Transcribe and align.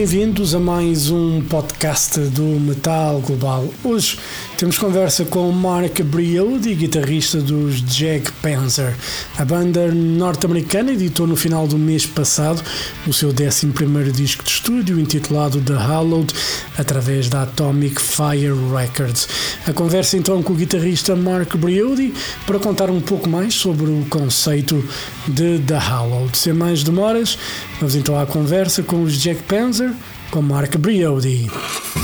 bem-vindos 0.00 0.54
a 0.54 0.58
mais 0.58 1.10
um 1.10 1.42
podcast 1.42 2.18
do 2.20 2.42
Metal 2.42 3.20
Global. 3.20 3.68
Hoje 3.84 4.18
temos 4.56 4.78
conversa 4.78 5.26
com 5.26 5.52
Mark 5.52 6.00
Briode, 6.00 6.74
guitarrista 6.74 7.38
dos 7.38 7.82
Jack 7.82 8.32
Panzer. 8.40 8.94
A 9.36 9.44
banda 9.44 9.92
norte-americana 9.92 10.92
editou 10.92 11.26
no 11.26 11.36
final 11.36 11.66
do 11.66 11.76
mês 11.76 12.06
passado 12.06 12.62
o 13.06 13.12
seu 13.12 13.28
11 13.28 14.12
disco 14.14 14.42
de 14.42 14.50
estúdio, 14.50 14.98
intitulado 14.98 15.60
The 15.60 15.74
Hallowed, 15.74 16.32
através 16.78 17.28
da 17.28 17.42
Atomic 17.42 18.00
Fire 18.00 18.54
Records. 18.74 19.28
A 19.66 19.72
conversa 19.74 20.16
então 20.16 20.42
com 20.42 20.54
o 20.54 20.56
guitarrista 20.56 21.14
Mark 21.14 21.54
Briode 21.56 22.14
para 22.46 22.58
contar 22.58 22.88
um 22.88 23.02
pouco 23.02 23.28
mais 23.28 23.52
sobre 23.52 23.90
o 23.90 24.06
conceito 24.08 24.82
de 25.28 25.58
The 25.58 25.76
Hallowed. 25.76 26.38
Sem 26.38 26.54
mais 26.54 26.82
demoras, 26.82 27.36
vamos 27.78 27.94
então 27.94 28.18
à 28.18 28.24
conversa 28.24 28.82
com 28.82 29.02
os 29.02 29.18
Jack 29.18 29.42
Panzer 29.42 29.89
com 30.30 30.46
Mark 30.46 30.76
Briody. 30.78 31.48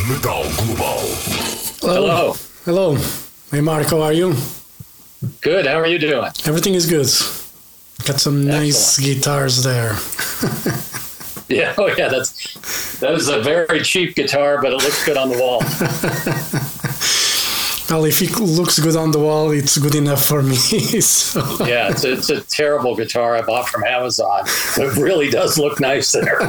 Metal 0.09 0.45
Global. 0.57 0.99
Hello. 1.81 2.11
Oh, 2.11 2.37
hello. 2.65 2.97
Hey 3.51 3.61
Mark, 3.61 3.87
how 3.89 4.03
are 4.03 4.13
you? 4.13 4.35
Good. 5.41 5.67
How 5.67 5.79
are 5.79 5.87
you 5.87 5.99
doing? 5.99 6.31
Everything 6.45 6.75
is 6.75 6.87
good. 6.87 7.07
Got 8.07 8.21
some 8.21 8.45
nice 8.45 8.99
guitars 8.99 9.63
there. 9.63 9.97
Yeah. 11.49 11.75
Oh, 11.79 11.87
yeah. 11.87 12.09
That's 12.09 12.99
that 12.99 13.15
is 13.15 13.29
a 13.29 13.41
very 13.41 13.81
cheap 13.83 14.17
guitar, 14.17 14.61
but 14.61 14.73
it 14.73 14.83
looks 14.83 15.05
good 15.05 15.17
on 15.17 15.29
the 15.29 15.39
wall. 15.39 15.61
well, 17.89 18.05
if 18.05 18.21
it 18.21 18.37
looks 18.41 18.81
good 18.81 18.97
on 18.97 19.13
the 19.13 19.21
wall, 19.21 19.53
it's 19.53 19.79
good 19.79 19.95
enough 19.95 20.25
for 20.25 20.43
me. 20.43 20.57
so. 20.57 21.39
Yeah. 21.65 21.91
It's 21.91 22.03
a, 22.03 22.15
it's 22.15 22.31
a 22.31 22.41
terrible 22.41 22.97
guitar 22.97 23.37
I 23.37 23.43
bought 23.43 23.69
from 23.69 23.85
Amazon. 23.85 24.41
It 24.77 24.97
really 24.97 25.31
does 25.31 25.57
look 25.57 25.79
nice 25.79 26.11
there. 26.11 26.41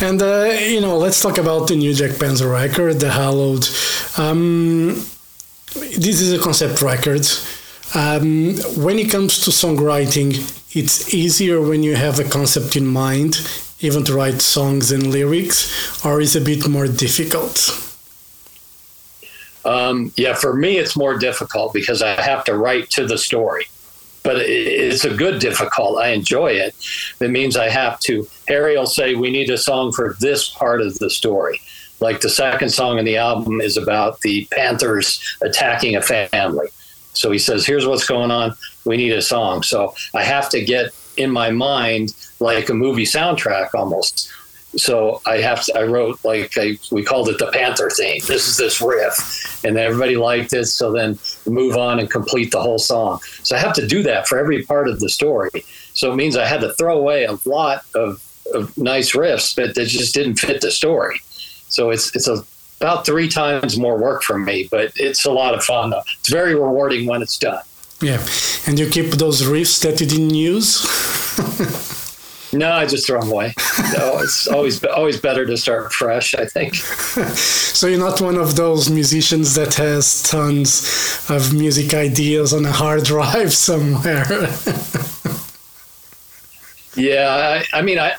And 0.00 0.22
uh, 0.22 0.56
you 0.60 0.80
know, 0.80 0.96
let's 0.96 1.20
talk 1.20 1.38
about 1.38 1.66
the 1.66 1.74
new 1.74 1.92
Jag 1.92 2.12
Panzer 2.12 2.52
record, 2.52 3.00
the 3.00 3.10
Hallowed. 3.10 3.66
Um, 4.16 4.94
this 5.74 6.20
is 6.20 6.32
a 6.32 6.38
concept 6.38 6.82
record. 6.82 7.26
Um, 7.96 8.54
when 8.76 9.00
it 9.00 9.10
comes 9.10 9.40
to 9.44 9.50
songwriting, 9.50 10.36
it's 10.76 11.12
easier 11.12 11.60
when 11.60 11.82
you 11.82 11.96
have 11.96 12.20
a 12.20 12.24
concept 12.24 12.76
in 12.76 12.86
mind, 12.86 13.40
even 13.80 14.04
to 14.04 14.14
write 14.14 14.40
songs 14.40 14.92
and 14.92 15.08
lyrics, 15.08 16.04
or 16.04 16.20
is 16.20 16.36
a 16.36 16.40
bit 16.40 16.68
more 16.68 16.86
difficult. 16.86 17.68
Um, 19.64 20.12
yeah. 20.16 20.34
For 20.34 20.54
me, 20.54 20.78
it's 20.78 20.96
more 20.96 21.18
difficult 21.18 21.72
because 21.72 22.02
I 22.02 22.20
have 22.22 22.44
to 22.44 22.54
write 22.54 22.88
to 22.90 23.04
the 23.04 23.18
story. 23.18 23.66
But 24.22 24.36
it's 24.38 25.04
a 25.04 25.14
good 25.14 25.38
difficult. 25.38 25.98
I 25.98 26.08
enjoy 26.08 26.52
it. 26.52 26.74
It 27.20 27.30
means 27.30 27.56
I 27.56 27.68
have 27.68 27.98
to. 28.00 28.26
Harry 28.46 28.76
will 28.76 28.86
say, 28.86 29.14
"We 29.14 29.30
need 29.30 29.50
a 29.50 29.58
song 29.58 29.92
for 29.92 30.16
this 30.20 30.48
part 30.48 30.80
of 30.80 30.98
the 30.98 31.10
story." 31.10 31.60
Like 32.00 32.20
the 32.20 32.28
second 32.28 32.68
song 32.70 32.98
in 32.98 33.04
the 33.04 33.16
album 33.16 33.60
is 33.60 33.76
about 33.76 34.20
the 34.20 34.46
Panthers 34.52 35.20
attacking 35.42 35.96
a 35.96 36.02
family. 36.02 36.68
So 37.14 37.30
he 37.30 37.38
says, 37.38 37.66
"Here's 37.66 37.86
what's 37.86 38.06
going 38.06 38.30
on. 38.30 38.54
We 38.84 38.96
need 38.96 39.12
a 39.12 39.22
song." 39.22 39.62
So 39.62 39.94
I 40.14 40.22
have 40.22 40.48
to 40.50 40.60
get 40.64 40.92
in 41.16 41.30
my 41.30 41.50
mind 41.50 42.14
like 42.40 42.68
a 42.68 42.74
movie 42.74 43.06
soundtrack 43.06 43.70
almost. 43.74 44.30
So 44.78 45.20
I 45.26 45.38
have 45.38 45.64
to, 45.64 45.78
I 45.78 45.84
wrote 45.84 46.18
like 46.24 46.54
we 46.90 47.04
called 47.04 47.28
it 47.28 47.38
the 47.38 47.50
Panther 47.52 47.90
theme. 47.90 48.20
This 48.26 48.48
is 48.48 48.56
this 48.56 48.80
riff, 48.80 49.64
and 49.64 49.76
everybody 49.76 50.16
liked 50.16 50.52
it. 50.52 50.66
So 50.66 50.92
then 50.92 51.18
move 51.46 51.76
on 51.76 51.98
and 51.98 52.10
complete 52.10 52.50
the 52.52 52.60
whole 52.60 52.78
song. 52.78 53.20
So 53.42 53.56
I 53.56 53.58
have 53.58 53.74
to 53.74 53.86
do 53.86 54.02
that 54.04 54.28
for 54.28 54.38
every 54.38 54.64
part 54.64 54.88
of 54.88 55.00
the 55.00 55.08
story. 55.08 55.64
So 55.94 56.12
it 56.12 56.16
means 56.16 56.36
I 56.36 56.46
had 56.46 56.60
to 56.60 56.72
throw 56.74 56.96
away 56.96 57.24
a 57.24 57.38
lot 57.44 57.84
of, 57.94 58.22
of 58.54 58.76
nice 58.78 59.12
riffs, 59.12 59.54
but 59.54 59.74
they 59.74 59.84
just 59.84 60.14
didn't 60.14 60.36
fit 60.36 60.60
the 60.60 60.70
story. 60.70 61.20
So 61.68 61.90
it's 61.90 62.14
it's 62.14 62.28
a, 62.28 62.44
about 62.80 63.04
three 63.04 63.28
times 63.28 63.76
more 63.76 63.98
work 63.98 64.22
for 64.22 64.38
me, 64.38 64.68
but 64.70 64.92
it's 64.96 65.24
a 65.24 65.32
lot 65.32 65.54
of 65.54 65.64
fun. 65.64 65.90
Though. 65.90 66.02
It's 66.20 66.30
very 66.30 66.54
rewarding 66.54 67.06
when 67.06 67.22
it's 67.22 67.36
done. 67.36 67.62
Yeah, 68.00 68.24
and 68.66 68.78
you 68.78 68.88
keep 68.88 69.10
those 69.12 69.42
riffs 69.42 69.82
that 69.82 70.00
you 70.00 70.06
didn't 70.06 70.34
use. 70.34 70.86
No, 72.52 72.72
I 72.72 72.86
just 72.86 73.06
throw 73.06 73.20
them 73.20 73.30
away. 73.30 73.52
No, 73.92 73.94
oh, 74.14 74.22
it's 74.22 74.46
always 74.48 74.82
always 74.84 75.20
better 75.20 75.44
to 75.44 75.56
start 75.56 75.92
fresh. 75.92 76.34
I 76.34 76.46
think. 76.46 76.74
So 77.78 77.86
you're 77.86 77.98
not 78.00 78.20
one 78.20 78.34
of 78.36 78.56
those 78.56 78.90
musicians 78.90 79.54
that 79.54 79.74
has 79.74 80.20
tons 80.24 81.24
of 81.28 81.54
music 81.54 81.94
ideas 81.94 82.52
on 82.52 82.64
a 82.66 82.72
hard 82.72 83.04
drive 83.12 83.52
somewhere. 83.52 84.26
Yeah, 86.96 87.62
I, 87.72 87.78
I 87.78 87.82
mean, 87.82 87.98
I, 88.00 88.14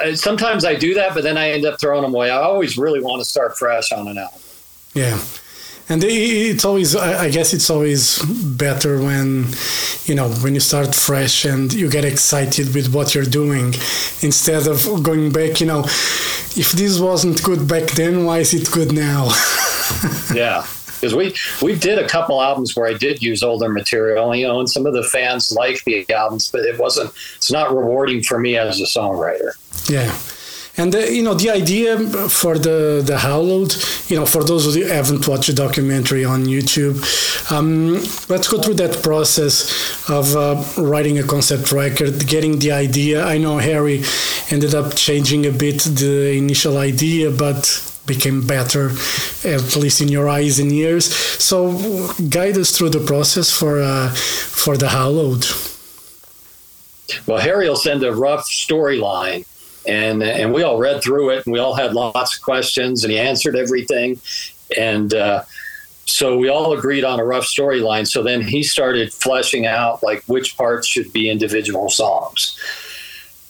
I 0.00 0.14
sometimes 0.14 0.64
I 0.64 0.74
do 0.74 0.94
that, 0.94 1.14
but 1.14 1.22
then 1.22 1.36
I 1.38 1.50
end 1.50 1.64
up 1.64 1.78
throwing 1.80 2.02
them 2.02 2.12
away. 2.14 2.30
I 2.30 2.38
always 2.38 2.76
really 2.76 3.00
want 3.00 3.20
to 3.20 3.24
start 3.24 3.56
fresh 3.56 3.92
on 3.92 4.08
an 4.08 4.18
album. 4.18 4.40
yeah. 4.94 5.20
And 5.88 6.02
it's 6.02 6.64
always, 6.64 6.96
I 6.96 7.28
guess 7.28 7.52
it's 7.52 7.68
always 7.68 8.18
better 8.22 8.98
when, 9.02 9.48
you 10.06 10.14
know, 10.14 10.30
when 10.30 10.54
you 10.54 10.60
start 10.60 10.94
fresh 10.94 11.44
and 11.44 11.70
you 11.72 11.90
get 11.90 12.06
excited 12.06 12.74
with 12.74 12.94
what 12.94 13.14
you're 13.14 13.24
doing 13.24 13.74
instead 14.22 14.66
of 14.66 15.02
going 15.02 15.30
back, 15.30 15.60
you 15.60 15.66
know, 15.66 15.80
if 16.56 16.72
this 16.72 16.98
wasn't 16.98 17.42
good 17.42 17.68
back 17.68 17.90
then, 17.92 18.24
why 18.24 18.38
is 18.38 18.54
it 18.54 18.70
good 18.70 18.92
now? 18.92 19.30
Yeah, 20.34 20.66
because 20.94 21.14
we 21.14 21.34
we 21.60 21.78
did 21.78 21.98
a 21.98 22.08
couple 22.08 22.40
albums 22.40 22.74
where 22.74 22.86
I 22.86 22.94
did 22.94 23.22
use 23.22 23.42
older 23.42 23.68
material, 23.68 24.34
you 24.34 24.46
know, 24.48 24.58
and 24.58 24.68
some 24.68 24.86
of 24.86 24.94
the 24.94 25.02
fans 25.02 25.52
like 25.52 25.84
the 25.84 26.06
albums, 26.10 26.50
but 26.50 26.62
it 26.62 26.78
wasn't. 26.78 27.12
It's 27.36 27.52
not 27.52 27.68
rewarding 27.74 28.22
for 28.22 28.38
me 28.38 28.56
as 28.56 28.80
a 28.80 28.84
songwriter. 28.84 29.52
Yeah. 29.90 30.16
And 30.76 30.92
the, 30.92 31.12
you 31.12 31.22
know 31.22 31.34
the 31.34 31.50
idea 31.50 31.96
for 32.28 32.58
the 32.58 33.00
the 33.06 33.18
Hallowed, 33.18 33.76
you 34.08 34.16
know, 34.16 34.26
for 34.26 34.42
those 34.42 34.74
who 34.74 34.82
haven't 34.84 35.28
watched 35.28 35.46
the 35.46 35.52
documentary 35.52 36.24
on 36.24 36.46
YouTube, 36.46 36.98
um, 37.52 37.94
let's 38.28 38.48
go 38.48 38.60
through 38.60 38.74
that 38.74 39.00
process 39.00 40.10
of 40.10 40.34
uh, 40.34 40.64
writing 40.82 41.18
a 41.18 41.22
concept 41.22 41.70
record, 41.70 42.26
getting 42.26 42.58
the 42.58 42.72
idea. 42.72 43.24
I 43.24 43.38
know 43.38 43.58
Harry 43.58 44.02
ended 44.50 44.74
up 44.74 44.96
changing 44.96 45.46
a 45.46 45.52
bit 45.52 45.82
the 45.82 46.32
initial 46.36 46.76
idea, 46.78 47.30
but 47.30 47.62
became 48.06 48.46
better, 48.46 48.90
at 49.44 49.76
least 49.76 50.00
in 50.00 50.08
your 50.08 50.28
eyes 50.28 50.58
and 50.58 50.70
ears. 50.72 51.14
So 51.14 52.12
guide 52.28 52.58
us 52.58 52.76
through 52.76 52.90
the 52.90 53.00
process 53.00 53.50
for 53.50 53.80
uh, 53.80 54.10
for 54.10 54.76
the 54.76 54.88
Hallowed. 54.88 55.46
Well, 57.26 57.38
Harry 57.38 57.68
will 57.68 57.76
send 57.76 58.02
a 58.02 58.14
rough 58.14 58.46
storyline, 58.46 59.44
and 59.86 60.22
and 60.22 60.52
we 60.52 60.62
all 60.62 60.78
read 60.78 61.02
through 61.02 61.30
it, 61.30 61.46
and 61.46 61.52
we 61.52 61.58
all 61.58 61.74
had 61.74 61.94
lots 61.94 62.36
of 62.36 62.42
questions, 62.42 63.04
and 63.04 63.12
he 63.12 63.18
answered 63.18 63.56
everything, 63.56 64.20
and 64.76 65.14
uh, 65.14 65.44
so 66.06 66.36
we 66.36 66.48
all 66.48 66.76
agreed 66.76 67.04
on 67.04 67.20
a 67.20 67.24
rough 67.24 67.44
storyline. 67.44 68.06
So 68.06 68.22
then 68.22 68.42
he 68.42 68.62
started 68.62 69.12
fleshing 69.12 69.66
out 69.66 70.02
like 70.02 70.22
which 70.26 70.56
parts 70.56 70.86
should 70.86 71.12
be 71.12 71.30
individual 71.30 71.88
songs. 71.88 72.58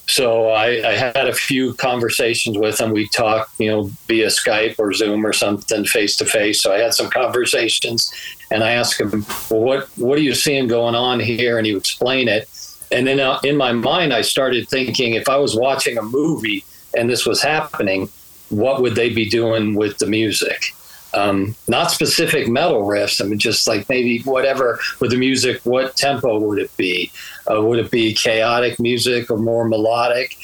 So 0.07 0.51
I, 0.51 0.87
I 0.87 0.93
had 0.93 1.29
a 1.29 1.33
few 1.33 1.73
conversations 1.75 2.59
with 2.59 2.79
him. 2.79 2.93
We 2.93 3.09
talked, 3.09 3.59
you 3.59 3.71
know, 3.71 3.91
via 4.07 4.27
Skype 4.27 4.79
or 4.79 4.93
Zoom 4.93 5.25
or 5.25 5.33
something 5.33 5.85
face 5.87 6.17
to 6.19 6.27
face. 6.27 6.61
So 6.61 6.75
I 6.75 6.79
had 6.79 6.93
some 6.93 7.09
conversations, 7.09 8.13
and 8.51 8.63
I 8.63 8.73
asked 8.73 9.01
him, 9.01 9.25
"Well, 9.51 9.61
what 9.61 9.89
what 9.97 10.19
are 10.19 10.23
you 10.23 10.35
seeing 10.35 10.69
going 10.69 10.95
on 10.95 11.21
here?" 11.21 11.57
And 11.57 11.67
he 11.67 11.73
would 11.73 11.83
explain 11.83 12.29
it. 12.29 12.49
And 12.95 13.09
then 13.09 13.19
uh, 13.19 13.41
in 13.43 13.57
my 13.57 13.73
mind, 13.73 14.13
I 14.13 14.23
started 14.23 14.69
thinking 14.69 15.15
if 15.15 15.29
I 15.29 15.37
was 15.37 15.57
watching 15.57 15.99
a 15.99 16.03
movie 16.03 16.65
and 16.97 17.11
this 17.11 17.27
was 17.27 17.43
happening, 17.43 18.09
what 18.51 18.81
would 18.81 18.95
they 18.95 19.11
be 19.11 19.29
doing 19.29 19.75
with 19.75 19.99
the 19.99 20.07
music? 20.07 20.67
Um, 21.13 21.57
not 21.67 21.91
specific 21.91 22.49
metal 22.49 22.83
riffs. 22.83 23.21
I 23.21 23.27
mean, 23.27 23.41
just 23.41 23.67
like 23.67 23.89
maybe 23.89 24.21
whatever 24.21 24.79
with 25.01 25.11
the 25.11 25.17
music, 25.17 25.61
what 25.65 25.97
tempo 25.97 26.39
would 26.39 26.61
it 26.61 26.77
be? 26.77 27.11
Uh, 27.51 27.61
would 27.63 27.81
it 27.81 27.91
be 27.91 28.15
chaotic 28.15 28.79
music 28.79 29.29
or 29.29 29.39
more 29.39 29.69
melodic? 29.69 30.37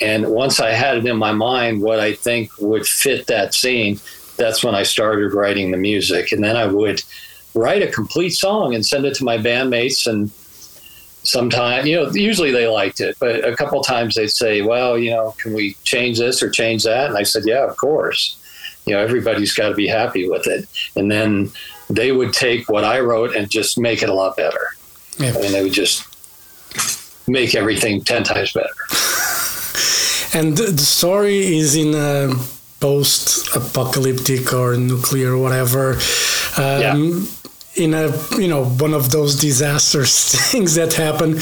And 0.00 0.28
once 0.28 0.60
I 0.60 0.70
had 0.70 0.98
it 0.98 1.06
in 1.06 1.16
my 1.16 1.32
mind, 1.32 1.82
what 1.82 1.98
I 1.98 2.14
think 2.14 2.50
would 2.60 2.86
fit 2.86 3.26
that 3.26 3.54
scene, 3.54 3.98
that's 4.36 4.62
when 4.62 4.76
I 4.76 4.84
started 4.84 5.34
writing 5.34 5.72
the 5.72 5.76
music. 5.76 6.30
And 6.30 6.44
then 6.44 6.56
I 6.56 6.66
would 6.66 7.02
write 7.54 7.82
a 7.82 7.90
complete 7.90 8.30
song 8.30 8.72
and 8.74 8.86
send 8.86 9.04
it 9.04 9.16
to 9.16 9.24
my 9.24 9.36
bandmates 9.36 10.06
and 10.06 10.30
sometimes 11.28 11.86
you 11.86 11.94
know 11.96 12.10
usually 12.12 12.50
they 12.50 12.66
liked 12.66 13.00
it 13.00 13.16
but 13.20 13.44
a 13.46 13.54
couple 13.54 13.82
times 13.82 14.14
they'd 14.14 14.30
say 14.30 14.62
well 14.62 14.98
you 14.98 15.10
know 15.10 15.34
can 15.40 15.52
we 15.52 15.74
change 15.84 16.18
this 16.18 16.42
or 16.42 16.48
change 16.50 16.82
that 16.84 17.08
and 17.08 17.16
i 17.18 17.22
said 17.22 17.42
yeah 17.46 17.64
of 17.68 17.76
course 17.76 18.36
you 18.86 18.94
know 18.94 19.00
everybody's 19.00 19.52
got 19.52 19.68
to 19.68 19.74
be 19.74 19.86
happy 19.86 20.28
with 20.28 20.46
it 20.46 20.66
and 20.96 21.10
then 21.10 21.50
they 21.90 22.12
would 22.12 22.32
take 22.32 22.68
what 22.68 22.84
i 22.84 22.98
wrote 22.98 23.34
and 23.36 23.50
just 23.50 23.78
make 23.78 24.02
it 24.02 24.08
a 24.08 24.14
lot 24.14 24.36
better 24.36 24.64
Yeah. 25.18 25.34
i 25.36 25.40
mean 25.40 25.52
they 25.52 25.62
would 25.62 25.72
just 25.84 26.02
make 27.28 27.54
everything 27.54 28.00
10 28.02 28.24
times 28.24 28.52
better 28.52 28.74
And 30.34 30.58
the 30.58 30.64
the 30.64 30.82
story 30.98 31.56
is 31.56 31.74
in 31.74 31.94
a 31.94 32.34
post-apocalyptic 32.80 34.52
or 34.52 34.76
nuclear, 34.76 35.36
whatever. 35.38 35.92
Um, 36.56 36.80
Yeah. 36.82 36.94
In 37.78 37.94
a 37.94 38.08
you 38.36 38.48
know 38.48 38.64
one 38.64 38.92
of 38.92 39.10
those 39.10 39.36
disasters 39.36 40.12
things 40.52 40.74
that 40.74 40.94
happen. 40.94 41.38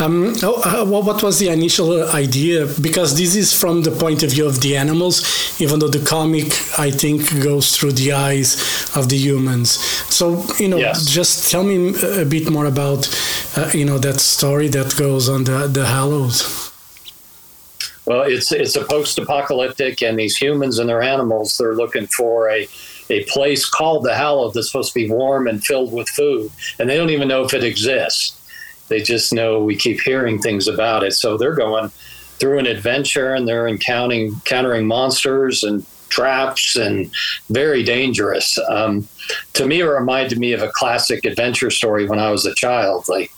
Um, 0.00 0.34
oh, 0.42 0.84
what 0.84 1.22
was 1.22 1.38
the 1.38 1.48
initial 1.48 2.08
idea? 2.10 2.66
Because 2.80 3.16
this 3.16 3.34
is 3.34 3.52
from 3.54 3.82
the 3.82 3.90
point 3.90 4.22
of 4.22 4.30
view 4.30 4.46
of 4.46 4.60
the 4.60 4.76
animals, 4.76 5.22
even 5.60 5.78
though 5.78 5.88
the 5.88 6.04
comic 6.04 6.46
I 6.78 6.90
think 6.90 7.20
goes 7.42 7.74
through 7.76 7.92
the 7.92 8.12
eyes 8.12 8.56
of 8.94 9.08
the 9.08 9.16
humans. 9.16 9.70
So 10.14 10.44
you 10.58 10.68
know, 10.68 10.76
Yes. 10.78 11.06
just 11.06 11.50
tell 11.50 11.64
me 11.64 11.94
a 12.22 12.24
bit 12.24 12.50
more 12.50 12.66
about 12.66 13.08
uh, 13.56 13.70
you 13.72 13.84
know 13.86 13.98
that 13.98 14.20
story 14.20 14.68
that 14.68 14.94
goes 14.96 15.28
on 15.28 15.44
the 15.44 15.68
the 15.68 15.86
Hallows. 15.86 16.66
Well, 18.04 18.22
it's 18.22 18.52
it's 18.52 18.76
a 18.76 18.84
post-apocalyptic, 18.84 20.02
and 20.02 20.18
these 20.18 20.36
humans 20.36 20.78
and 20.78 20.88
their 20.88 21.02
animals 21.02 21.56
they're 21.58 21.74
looking 21.74 22.06
for 22.06 22.48
a 22.50 22.66
a 23.10 23.24
place 23.24 23.68
called 23.68 24.04
the 24.04 24.14
Hallow 24.14 24.50
that's 24.50 24.68
supposed 24.68 24.92
to 24.92 24.98
be 24.98 25.10
warm 25.10 25.46
and 25.46 25.64
filled 25.64 25.92
with 25.92 26.08
food, 26.08 26.50
and 26.78 26.88
they 26.88 26.96
don't 26.96 27.10
even 27.10 27.28
know 27.28 27.44
if 27.44 27.54
it 27.54 27.64
exists. 27.64 28.34
They 28.88 29.00
just 29.00 29.32
know 29.32 29.62
we 29.62 29.76
keep 29.76 30.00
hearing 30.00 30.40
things 30.40 30.66
about 30.66 31.02
it, 31.02 31.12
so 31.12 31.36
they're 31.36 31.54
going 31.54 31.90
through 32.38 32.58
an 32.58 32.66
adventure 32.66 33.34
and 33.34 33.46
they're 33.46 33.66
encountering 33.66 34.28
encountering 34.28 34.86
monsters 34.86 35.62
and 35.64 35.84
traps 36.08 36.76
and 36.76 37.10
very 37.50 37.82
dangerous. 37.82 38.58
Um, 38.68 39.06
to 39.54 39.66
me, 39.66 39.80
it 39.80 39.84
reminded 39.84 40.38
me 40.38 40.52
of 40.52 40.62
a 40.62 40.68
classic 40.68 41.24
adventure 41.24 41.70
story 41.70 42.08
when 42.08 42.18
I 42.18 42.30
was 42.30 42.46
a 42.46 42.54
child, 42.54 43.08
like 43.08 43.30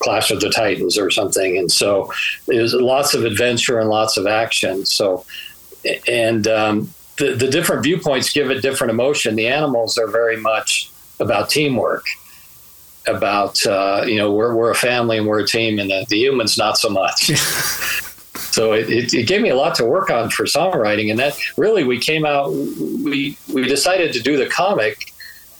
Clash 0.00 0.30
of 0.30 0.40
the 0.40 0.50
Titans 0.50 0.98
or 0.98 1.10
something. 1.10 1.56
And 1.56 1.70
so 1.70 2.12
there's 2.46 2.74
lots 2.74 3.14
of 3.14 3.24
adventure 3.24 3.78
and 3.78 3.88
lots 3.88 4.16
of 4.16 4.26
action. 4.26 4.84
So, 4.84 5.24
and 6.08 6.48
um, 6.48 6.92
the, 7.18 7.34
the 7.34 7.48
different 7.48 7.82
viewpoints 7.82 8.32
give 8.32 8.50
it 8.50 8.60
different 8.60 8.90
emotion. 8.90 9.36
The 9.36 9.48
animals 9.48 9.98
are 9.98 10.06
very 10.06 10.36
much 10.36 10.90
about 11.18 11.48
teamwork, 11.48 12.04
about, 13.06 13.64
uh, 13.66 14.04
you 14.06 14.16
know, 14.16 14.32
we're, 14.32 14.54
we're 14.54 14.70
a 14.70 14.74
family 14.74 15.18
and 15.18 15.26
we're 15.26 15.40
a 15.40 15.46
team, 15.46 15.78
and 15.78 15.90
the, 15.90 16.04
the 16.08 16.18
humans 16.18 16.58
not 16.58 16.76
so 16.76 16.90
much. 16.90 17.26
so 18.36 18.72
it, 18.72 18.90
it, 18.90 19.14
it 19.14 19.26
gave 19.26 19.40
me 19.40 19.48
a 19.48 19.56
lot 19.56 19.74
to 19.76 19.84
work 19.84 20.10
on 20.10 20.30
for 20.30 20.44
songwriting. 20.44 21.10
And 21.10 21.18
that 21.18 21.38
really, 21.56 21.84
we 21.84 21.98
came 21.98 22.26
out, 22.26 22.52
we, 22.52 23.36
we 23.52 23.66
decided 23.66 24.12
to 24.12 24.20
do 24.20 24.36
the 24.36 24.46
comic 24.46 25.12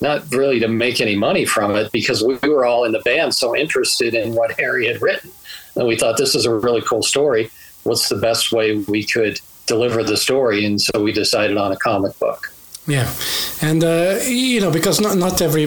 not 0.03 0.31
really 0.31 0.61
to 0.61 0.69
make 0.69 1.01
any 1.01 1.17
money 1.17 1.47
from 1.47 1.75
it 1.75 1.91
because 1.91 2.23
we 2.23 2.37
were 2.49 2.67
all 2.67 2.85
in 2.85 2.93
the 2.93 3.01
band 3.01 3.35
so 3.35 3.57
interested 3.57 4.13
in 4.13 4.35
what 4.35 4.59
Harry 4.61 4.87
had 4.87 5.01
written. 5.01 5.31
And 5.75 5.87
we 5.87 5.97
thought 5.97 6.19
this 6.19 6.35
is 6.35 6.45
a 6.45 6.55
really 6.55 6.83
cool 6.83 7.03
story. 7.03 7.51
What's 7.85 8.11
the 8.11 8.17
best 8.17 8.53
way 8.53 8.77
we 8.77 9.05
could 9.05 9.41
deliver 9.67 10.03
the 10.03 10.17
story? 10.17 10.65
And 10.65 10.81
so 10.81 11.03
we 11.03 11.13
decided 11.13 11.57
on 11.57 11.73
a 11.73 11.77
comic 11.77 12.19
book. 12.19 12.53
Yeah, 12.87 13.13
and 13.61 13.83
uh, 13.83 14.21
you 14.27 14.61
know 14.61 14.71
because 14.71 15.01
not 15.01 15.17
not 15.17 15.43
every 15.43 15.67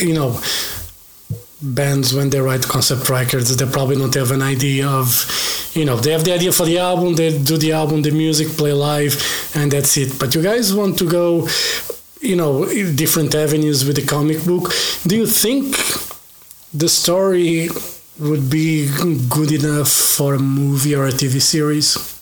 you 0.00 0.14
know 0.14 0.40
bands 1.62 2.14
when 2.14 2.30
they 2.30 2.40
write 2.40 2.62
concept 2.62 3.08
records 3.10 3.54
they 3.54 3.66
probably 3.66 3.96
don't 3.96 4.14
have 4.14 4.30
an 4.30 4.40
idea 4.40 4.88
of 4.88 5.26
you 5.74 5.84
know 5.84 5.96
they 5.96 6.10
have 6.10 6.24
the 6.24 6.32
idea 6.32 6.50
for 6.50 6.64
the 6.64 6.78
album 6.78 7.14
they 7.16 7.36
do 7.42 7.58
the 7.58 7.72
album 7.72 8.00
the 8.00 8.10
music 8.10 8.48
play 8.56 8.72
live 8.72 9.14
and 9.54 9.70
that's 9.70 9.96
it 9.98 10.18
but 10.18 10.34
you 10.34 10.42
guys 10.42 10.72
want 10.72 10.96
to 10.98 11.06
go 11.08 11.46
you 12.22 12.34
know 12.34 12.64
different 12.94 13.34
avenues 13.34 13.84
with 13.84 13.96
the 13.96 14.06
comic 14.06 14.42
book 14.46 14.72
do 15.06 15.16
you 15.16 15.26
think 15.26 15.76
the 16.72 16.88
story 16.88 17.68
would 18.18 18.48
be 18.48 18.88
good 19.28 19.52
enough 19.52 19.90
for 19.90 20.34
a 20.34 20.38
movie 20.38 20.94
or 20.94 21.06
a 21.06 21.12
tv 21.12 21.42
series 21.42 22.19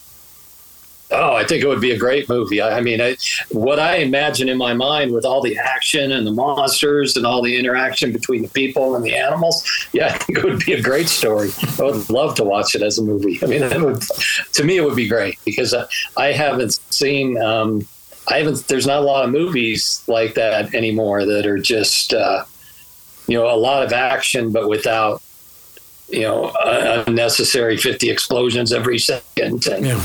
Oh, 1.11 1.33
I 1.33 1.43
think 1.43 1.63
it 1.63 1.67
would 1.67 1.81
be 1.81 1.91
a 1.91 1.97
great 1.97 2.29
movie. 2.29 2.61
I, 2.61 2.77
I 2.77 2.81
mean, 2.81 3.01
I, 3.01 3.17
what 3.49 3.79
I 3.79 3.97
imagine 3.97 4.47
in 4.47 4.57
my 4.57 4.75
mind 4.75 5.11
with 5.11 5.25
all 5.25 5.41
the 5.41 5.57
action 5.57 6.11
and 6.11 6.25
the 6.25 6.31
monsters 6.31 7.17
and 7.17 7.25
all 7.25 7.41
the 7.41 7.57
interaction 7.57 8.11
between 8.11 8.43
the 8.43 8.47
people 8.49 8.95
and 8.95 9.03
the 9.03 9.15
animals, 9.15 9.67
yeah, 9.91 10.07
I 10.13 10.17
think 10.19 10.37
it 10.37 10.43
would 10.43 10.59
be 10.59 10.73
a 10.73 10.81
great 10.81 11.09
story. 11.09 11.49
I 11.79 11.83
would 11.83 12.09
love 12.11 12.35
to 12.35 12.43
watch 12.43 12.75
it 12.75 12.83
as 12.83 12.99
a 12.99 13.03
movie. 13.03 13.39
I 13.41 13.47
mean, 13.47 13.61
would, 13.83 14.03
to 14.53 14.63
me, 14.63 14.77
it 14.77 14.83
would 14.83 14.95
be 14.95 15.07
great 15.07 15.39
because 15.45 15.73
I, 15.73 15.87
I 16.15 16.31
haven't 16.31 16.73
seen, 16.91 17.41
um, 17.41 17.87
I 18.27 18.37
haven't, 18.37 18.67
there's 18.67 18.85
not 18.85 18.99
a 18.99 19.05
lot 19.05 19.25
of 19.25 19.31
movies 19.31 20.03
like 20.07 20.35
that 20.35 20.75
anymore 20.75 21.25
that 21.25 21.47
are 21.47 21.57
just, 21.57 22.13
uh, 22.13 22.45
you 23.27 23.35
know, 23.35 23.49
a 23.49 23.57
lot 23.57 23.81
of 23.81 23.93
action, 23.93 24.51
but 24.51 24.69
without, 24.69 25.23
you 26.07 26.21
know, 26.21 26.51
unnecessary 27.07 27.77
50 27.77 28.11
explosions 28.11 28.71
every 28.71 28.99
second. 28.99 29.65
And, 29.65 29.85
yeah 29.85 30.03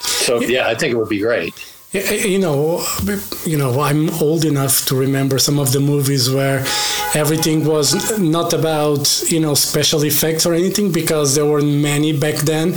so 0.00 0.40
yeah, 0.40 0.68
I 0.68 0.74
think 0.74 0.92
it 0.92 0.96
would 0.96 1.08
be 1.08 1.20
great. 1.20 1.54
You 1.92 2.38
know, 2.38 2.84
you 3.44 3.56
know, 3.56 3.80
I'm 3.80 4.10
old 4.20 4.44
enough 4.44 4.84
to 4.86 4.94
remember 4.94 5.38
some 5.38 5.58
of 5.58 5.72
the 5.72 5.80
movies 5.80 6.28
where 6.30 6.58
everything 7.14 7.64
was 7.64 8.18
not 8.18 8.52
about 8.52 9.22
you 9.30 9.40
know 9.40 9.54
special 9.54 10.04
effects 10.04 10.44
or 10.44 10.52
anything 10.52 10.92
because 10.92 11.34
there 11.34 11.46
were 11.46 11.62
many 11.62 12.12
back 12.12 12.34
then, 12.36 12.74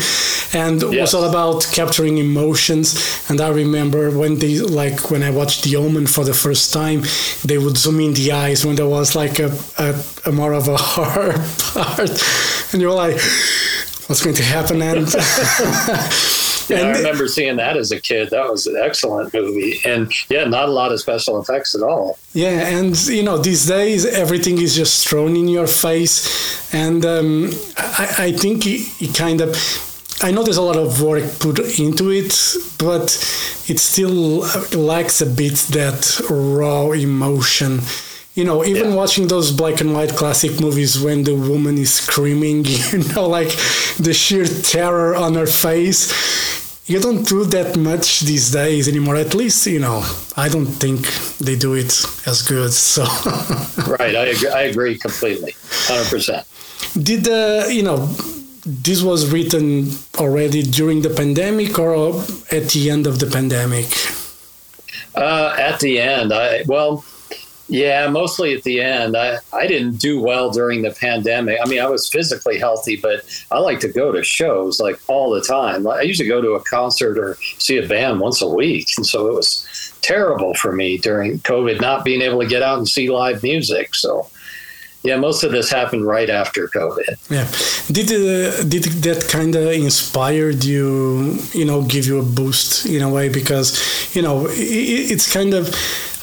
and 0.53 0.81
it 0.83 1.01
was 1.01 1.13
all 1.13 1.25
about 1.25 1.67
capturing 1.73 2.17
emotions. 2.19 2.85
And 3.29 3.41
I 3.41 3.49
remember 3.49 4.11
when 4.17 4.39
they 4.39 4.59
like 4.59 5.11
when 5.11 5.23
I 5.23 5.31
watched 5.31 5.63
The 5.63 5.75
Omen 5.75 6.07
for 6.07 6.23
the 6.23 6.33
first 6.33 6.71
time, 6.71 7.03
they 7.43 7.57
would 7.57 7.77
zoom 7.77 7.99
in 7.99 8.13
the 8.13 8.31
eyes 8.31 8.65
when 8.65 8.75
there 8.75 8.87
was 8.87 9.15
like 9.15 9.39
a, 9.39 9.51
a, 9.79 10.01
a 10.27 10.31
more 10.31 10.53
of 10.53 10.67
a 10.67 10.77
horror 10.91 11.33
part, 11.73 12.23
and 12.71 12.81
you're 12.81 12.93
like, 12.93 13.15
what's 14.07 14.23
going 14.23 14.35
to 14.35 14.43
happen? 14.43 14.81
And 14.81 15.07
Yeah, 16.69 16.81
I 16.81 16.97
remember 16.97 17.27
seeing 17.27 17.57
that 17.57 17.77
as 17.77 17.91
a 17.91 17.99
kid. 17.99 18.29
That 18.29 18.49
was 18.49 18.67
an 18.67 18.77
excellent 18.77 19.33
movie, 19.33 19.79
and 19.85 20.11
yeah, 20.29 20.43
not 20.43 20.69
a 20.69 20.71
lot 20.71 20.91
of 20.91 20.99
special 20.99 21.39
effects 21.41 21.75
at 21.75 21.81
all. 21.81 22.17
Yeah, 22.33 22.67
and 22.67 22.95
you 23.07 23.23
know 23.23 23.37
these 23.37 23.65
days 23.67 24.05
everything 24.05 24.59
is 24.59 24.75
just 24.75 25.07
thrown 25.07 25.35
in 25.35 25.47
your 25.47 25.67
face, 25.67 26.73
and 26.73 27.05
um, 27.05 27.51
I, 27.77 28.15
I, 28.19 28.31
think 28.31 28.67
it, 28.67 28.87
it 29.01 29.15
kind 29.15 29.41
of. 29.41 29.55
I 30.21 30.31
know 30.31 30.43
there's 30.43 30.57
a 30.57 30.61
lot 30.61 30.75
of 30.75 31.01
work 31.01 31.23
put 31.39 31.79
into 31.79 32.11
it, 32.11 32.33
but 32.77 33.05
it 33.67 33.79
still 33.79 34.45
lacks 34.77 35.21
a 35.21 35.25
bit 35.25 35.55
that 35.71 36.21
raw 36.29 36.91
emotion. 36.91 37.79
You 38.35 38.45
know, 38.45 38.63
even 38.63 38.89
yeah. 38.89 38.95
watching 38.95 39.27
those 39.27 39.51
black 39.51 39.81
and 39.81 39.93
white 39.93 40.15
classic 40.15 40.61
movies 40.61 41.01
when 41.01 41.23
the 41.23 41.35
woman 41.35 41.77
is 41.77 41.93
screaming, 41.93 42.63
you 42.91 43.03
know, 43.13 43.27
like 43.27 43.49
the 43.97 44.13
sheer 44.13 44.45
terror 44.45 45.15
on 45.15 45.35
her 45.35 45.47
face 45.47 46.11
you 46.89 46.99
don't 46.99 47.23
do 47.27 47.45
that 47.45 47.77
much 47.77 48.21
these 48.21 48.49
days 48.51 48.87
anymore. 48.87 49.15
At 49.15 49.35
least, 49.35 49.67
you 49.67 49.79
know, 49.79 50.03
I 50.35 50.49
don't 50.49 50.65
think 50.65 51.01
they 51.37 51.55
do 51.55 51.75
it 51.75 51.93
as 52.25 52.41
good. 52.41 52.73
So, 52.73 53.03
right, 53.99 54.15
I 54.15 54.25
agree, 54.33 54.49
I 54.49 54.61
agree 54.63 54.97
completely, 54.97 55.53
hundred 55.87 56.09
percent. 56.09 56.47
Did 57.01 57.27
uh, 57.27 57.67
you 57.69 57.83
know? 57.83 58.09
This 58.65 59.01
was 59.01 59.31
written 59.31 59.89
already 60.17 60.61
during 60.61 61.01
the 61.01 61.09
pandemic 61.09 61.79
or 61.79 62.19
at 62.51 62.69
the 62.69 62.91
end 62.91 63.07
of 63.07 63.17
the 63.17 63.25
pandemic? 63.25 63.87
Uh, 65.15 65.55
at 65.57 65.79
the 65.79 65.99
end, 65.99 66.33
I 66.33 66.63
well, 66.67 67.03
yeah, 67.69 68.07
mostly 68.09 68.55
at 68.55 68.63
the 68.63 68.81
end. 68.81 69.15
I, 69.15 69.37
I 69.53 69.67
didn't 69.67 69.97
do 69.97 70.19
well 70.19 70.49
during 70.49 70.81
the 70.81 70.91
pandemic. 70.91 71.59
I 71.63 71.67
mean, 71.67 71.79
I 71.79 71.87
was 71.87 72.09
physically 72.09 72.57
healthy, 72.57 72.95
but 72.95 73.23
I 73.51 73.59
like 73.59 73.79
to 73.81 73.87
go 73.87 74.11
to 74.11 74.23
shows 74.23 74.79
like 74.79 74.99
all 75.07 75.29
the 75.29 75.41
time. 75.41 75.87
I 75.87 76.01
usually 76.01 76.27
go 76.27 76.41
to 76.41 76.53
a 76.53 76.63
concert 76.63 77.17
or 77.17 77.35
see 77.59 77.77
a 77.77 77.87
band 77.87 78.19
once 78.19 78.41
a 78.41 78.47
week. 78.47 78.89
And 78.97 79.05
so 79.05 79.27
it 79.27 79.35
was 79.35 79.93
terrible 80.01 80.55
for 80.55 80.71
me 80.71 80.97
during 80.97 81.39
COVID 81.39 81.79
not 81.79 82.03
being 82.03 82.21
able 82.21 82.41
to 82.41 82.47
get 82.47 82.63
out 82.63 82.79
and 82.79 82.87
see 82.87 83.09
live 83.09 83.43
music. 83.43 83.93
So, 83.93 84.27
yeah, 85.03 85.17
most 85.17 85.43
of 85.43 85.51
this 85.51 85.69
happened 85.69 86.05
right 86.05 86.29
after 86.29 86.67
COVID. 86.67 87.29
Yeah, 87.29 87.47
did 87.91 88.07
uh, 88.09 88.63
did 88.63 88.83
that 89.03 89.29
kind 89.29 89.55
of 89.55 89.71
inspired 89.71 90.65
you? 90.65 91.37
You 91.53 91.65
know, 91.65 91.83
give 91.83 92.05
you 92.05 92.19
a 92.19 92.23
boost 92.23 92.85
in 92.85 93.01
a 93.01 93.09
way 93.09 93.29
because 93.29 93.69
you 94.13 94.21
know 94.21 94.47
it, 94.47 95.11
it's 95.11 95.31
kind 95.31 95.53
of 95.53 95.73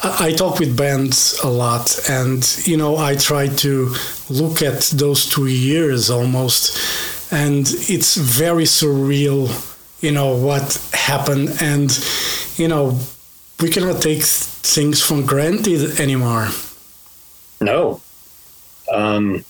I 0.03 0.33
talk 0.33 0.59
with 0.59 0.76
bands 0.76 1.41
a 1.43 1.49
lot, 1.49 1.99
and 2.09 2.45
you 2.67 2.76
know, 2.76 2.97
I 2.97 3.17
try 3.17 3.49
to 3.49 3.95
look 4.29 4.62
at 4.62 4.83
those 4.95 5.29
two 5.29 5.47
years 5.47 6.11
almost, 6.11 7.33
and 7.33 7.67
it's 7.88 8.17
very 8.17 8.65
surreal, 8.65 9.49
you 10.03 10.12
know, 10.12 10.37
what 10.37 10.79
happened, 10.93 11.57
and 11.61 11.91
you 12.57 12.69
know, 12.69 12.99
we 13.61 13.71
cannot 13.71 14.03
take 14.03 14.23
things 14.23 15.03
for 15.03 15.23
granted 15.23 15.99
anymore. 15.99 16.49
No. 17.61 18.03
Um, 18.93 19.45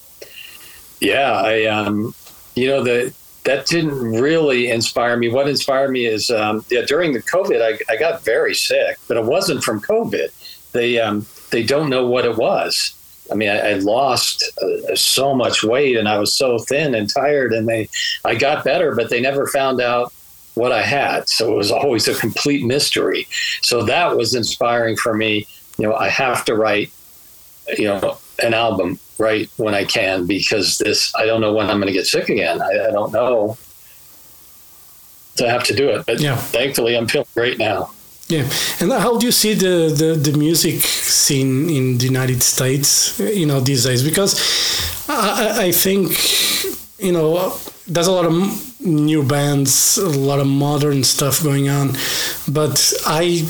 yeah, 1.00 1.33
I, 1.33 1.65
um, 1.67 2.15
you 2.55 2.69
know, 2.69 2.83
the 2.85 3.12
that 3.47 3.67
didn't 3.67 3.95
really 4.21 4.71
inspire 4.71 5.17
me. 5.17 5.29
What 5.29 5.49
inspired 5.49 5.91
me 5.91 6.07
is 6.07 6.31
um, 6.31 6.65
yeah, 6.69 6.83
during 6.83 7.12
the 7.12 7.23
COVID, 7.23 7.62
I, 7.62 7.79
I 7.93 7.97
got 7.97 8.25
very 8.25 8.55
sick, 8.55 8.99
but 9.07 9.17
it 9.17 9.25
wasn't 9.25 9.62
from 9.62 9.81
COVID. 9.81 10.31
They 10.76 11.00
um, 11.00 11.26
they 11.50 11.62
don't 11.62 11.90
know 11.90 12.06
what 12.06 12.25
it 12.25 12.37
was. 12.37 12.92
I 13.33 13.35
mean, 13.35 13.49
I, 13.49 13.71
I 13.71 13.73
lost 13.75 14.45
uh, 14.62 14.95
so 14.95 15.35
much 15.35 15.64
weight, 15.64 15.97
and 15.97 16.09
I 16.09 16.18
was 16.18 16.35
so 16.35 16.59
thin 16.59 16.95
and 16.95 17.12
tired, 17.12 17.52
and 17.52 17.66
they 17.68 17.88
I 18.25 18.35
got 18.35 18.64
better, 18.64 18.95
but 18.95 19.11
they 19.11 19.21
never 19.21 19.47
found 19.47 19.80
out 19.80 20.12
what 20.54 20.73
I 20.73 20.83
had. 20.83 21.28
So 21.28 21.52
it 21.52 21.56
was 21.56 21.71
always 21.71 22.09
a 22.09 22.14
complete 22.14 22.64
mystery. 22.64 23.26
So 23.62 23.83
that 23.85 24.16
was 24.16 24.35
inspiring 24.35 24.97
for 24.97 25.14
me. 25.14 25.47
You 25.78 25.88
know, 25.88 25.95
I 25.95 26.09
have 26.09 26.45
to 26.47 26.54
write, 26.54 26.90
you 27.76 27.85
know, 27.88 28.18
an 28.42 28.54
album 28.54 28.99
right 29.18 29.50
when 29.56 29.75
I 29.75 29.85
can 29.85 30.26
because 30.26 30.78
this, 30.78 31.14
I 31.14 31.26
don't 31.26 31.40
know 31.40 31.52
when 31.52 31.68
I'm 31.68 31.76
going 31.76 31.88
to 31.88 31.92
get 31.92 32.06
sick 32.06 32.28
again. 32.30 32.62
I, 32.62 32.88
I 32.88 32.90
don't 32.90 33.12
know. 33.12 33.59
So 35.37 35.47
I 35.47 35.50
have 35.50 35.64
to 35.64 35.75
do 35.75 35.90
it. 35.90 36.06
But 36.06 36.21
Yeah. 36.21 36.37
thankfully, 36.37 36.97
I'm 36.97 37.06
feeling 37.06 37.28
great 37.35 37.59
now. 37.59 37.90
Yeah, 38.28 38.42
and 38.80 38.90
how 38.90 39.18
do 39.18 39.26
you 39.26 39.30
see 39.33 39.54
the, 39.54 39.95
the, 39.97 40.30
the 40.30 40.37
music 40.37 40.80
scene 40.83 41.71
in 41.71 41.99
the 41.99 42.06
United 42.06 42.42
States, 42.42 43.21
you 43.21 43.47
know, 43.47 43.61
these 43.61 43.85
days? 43.85 44.02
Because 44.02 44.35
I, 45.09 45.66
I- 45.68 45.73
think, 45.73 46.11
you 46.99 47.12
know, 47.12 47.56
there's 47.87 48.09
a 48.09 48.12
lot 48.12 48.25
of 48.26 48.33
new 48.85 49.23
bands, 49.23 49.97
a 49.99 50.09
lot 50.09 50.40
of 50.40 50.47
modern 50.49 51.04
stuff 51.04 51.40
going 51.42 51.68
on, 51.68 51.92
but 52.49 52.92
I 53.06 53.47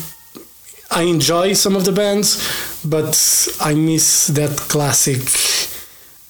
I 0.91 1.03
enjoy 1.03 1.55
some 1.55 1.75
of 1.75 1.85
the 1.85 1.93
bands, 1.93 2.39
but 2.85 3.17
I 3.61 3.75
miss 3.75 4.29
that 4.29 4.57
classic 4.69 5.19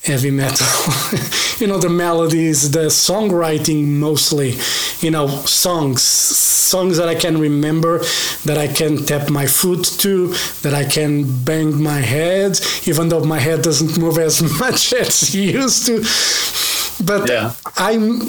heavy 0.06 0.30
metal. 0.30 0.66
you 1.58 1.66
know, 1.66 1.78
the 1.78 1.88
melodies, 1.88 2.70
the 2.70 2.86
songwriting 2.86 3.86
mostly, 3.86 4.54
you 5.00 5.10
know, 5.10 5.26
songs, 5.46 6.02
songs 6.02 6.96
that 6.96 7.08
I 7.08 7.14
can 7.14 7.38
remember, 7.38 7.98
that 8.44 8.56
I 8.58 8.68
can 8.68 9.04
tap 9.04 9.30
my 9.30 9.46
foot 9.46 9.84
to, 9.98 10.28
that 10.62 10.74
I 10.74 10.84
can 10.84 11.44
bang 11.44 11.82
my 11.82 12.00
head, 12.00 12.58
even 12.86 13.08
though 13.08 13.24
my 13.24 13.38
head 13.38 13.62
doesn't 13.62 13.98
move 13.98 14.18
as 14.18 14.42
much 14.60 14.92
as 14.92 15.34
it 15.34 15.34
used 15.34 15.86
to. 15.86 17.04
But 17.04 17.28
Yeah. 17.28 17.52
I'm. 17.76 18.20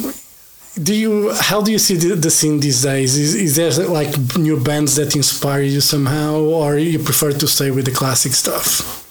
Do 0.81 0.93
you? 0.93 1.34
How 1.34 1.62
do 1.63 1.72
you 1.72 1.79
see 1.79 1.96
the, 1.96 2.13
the 2.15 2.29
scene 2.29 2.60
these 2.60 2.84
days? 2.84 3.17
Is, 3.17 3.34
is 3.34 3.55
there 3.55 3.88
like 3.88 4.38
new 4.38 4.60
bands 4.60 4.96
that 4.98 5.15
inspire 5.15 5.63
you 5.63 5.81
somehow, 5.81 6.39
or 6.39 6.77
you 6.77 7.00
prefer 7.00 7.31
to 7.31 7.48
stay 7.48 7.72
with 7.72 7.86
the 7.86 7.91
classic 7.91 8.34
stuff? 8.34 9.06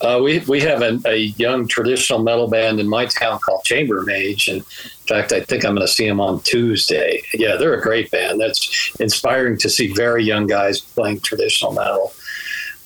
Uh, 0.00 0.20
we 0.22 0.38
we 0.40 0.60
have 0.60 0.80
a, 0.82 0.98
a 1.04 1.16
young 1.16 1.68
traditional 1.68 2.22
metal 2.22 2.48
band 2.48 2.80
in 2.80 2.88
my 2.88 3.04
town 3.06 3.38
called 3.38 3.62
Chamber 3.64 4.02
Mage, 4.02 4.48
and 4.48 4.58
in 4.58 5.06
fact, 5.06 5.32
I 5.32 5.40
think 5.40 5.64
I'm 5.64 5.74
going 5.74 5.86
to 5.86 5.92
see 5.92 6.08
them 6.08 6.20
on 6.20 6.40
Tuesday. 6.40 7.22
Yeah, 7.34 7.56
they're 7.56 7.74
a 7.74 7.82
great 7.82 8.10
band. 8.10 8.40
That's 8.40 8.94
inspiring 8.98 9.58
to 9.58 9.68
see 9.68 9.92
very 9.92 10.24
young 10.24 10.46
guys 10.46 10.80
playing 10.80 11.20
traditional 11.20 11.72
metal. 11.72 12.12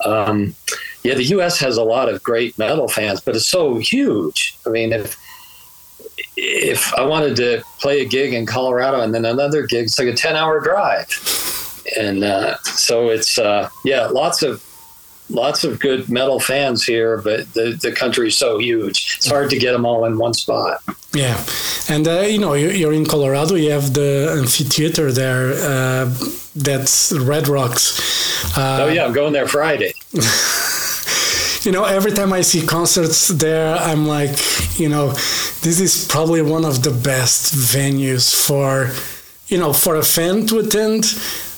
Um, 0.05 0.55
yeah, 1.05 1.15
the 1.15 1.25
U.S. 1.25 1.59
has 1.61 1.77
a 1.77 1.85
lot 1.85 2.09
of 2.09 2.23
great 2.23 2.59
metal 2.59 2.89
fans, 2.89 3.21
but 3.21 3.37
it's 3.37 3.47
so 3.47 3.79
huge. 3.79 4.59
I 4.67 4.71
mean, 4.71 4.93
if 4.93 5.17
if 6.37 6.93
I 6.95 7.03
wanted 7.03 7.37
to 7.37 7.63
play 7.81 8.01
a 8.01 8.05
gig 8.05 8.35
in 8.35 8.47
Colorado 8.47 9.01
and 9.01 9.15
then 9.15 9.25
another 9.25 9.67
gig, 9.67 9.85
it's 9.85 9.99
like 9.99 10.09
a 10.09 10.15
10 10.15 10.37
hour 10.37 10.61
drive. 10.61 11.09
And 11.97 12.25
uh, 12.25 12.59
so 12.63 13.09
it's, 13.09 13.39
uh, 13.39 13.69
yeah, 13.85 14.07
lots 14.07 14.43
of 14.43 14.65
lots 15.35 15.65
of 15.65 15.79
good 15.81 16.09
metal 16.09 16.41
fans 16.41 16.85
here, 16.85 17.19
but 17.19 17.53
the, 17.55 17.79
the 17.83 17.93
country's 17.93 18.37
so 18.39 18.59
huge. 18.59 19.17
It's 19.19 19.29
hard 19.29 19.51
to 19.51 19.59
get 19.59 19.73
them 19.73 19.85
all 19.85 20.05
in 20.07 20.17
one 20.19 20.35
spot. 20.35 20.83
Yeah, 21.13 21.37
and 21.89 22.07
uh, 22.09 22.21
you 22.23 22.39
know 22.39 22.55
you- 22.55 22.71
you're 22.71 22.93
in 22.93 23.05
Colorado. 23.07 23.55
You 23.57 23.71
have 23.73 23.93
the 23.95 24.37
amphitheater 24.41 25.13
there. 25.13 25.53
Uh, 25.55 26.15
that's 26.57 27.13
Red 27.13 27.49
Rocks. 27.49 27.99
Uh, 28.57 28.85
oh, 28.85 28.89
yeah, 28.89 29.05
I'm 29.05 29.13
going 29.13 29.33
there 29.33 29.47
Friday. 29.49 29.93
you 31.65 31.73
know, 31.73 31.85
every 31.85 32.13
time 32.13 32.33
I 32.33 32.43
see 32.43 32.65
concerts 32.67 33.29
there, 33.29 33.75
I'm 33.77 34.07
like, 34.07 34.37
you 34.79 34.89
know, 34.89 35.09
this 35.63 35.81
is 35.81 36.07
probably 36.09 36.43
one 36.43 36.65
of 36.65 36.83
the 36.83 36.91
best 36.91 37.55
venues 37.55 38.35
for, 38.47 38.91
you 39.49 39.59
know, 39.59 39.73
for 39.73 39.97
a 39.97 40.03
fan 40.03 40.47
to 40.49 40.59
attend 40.59 41.05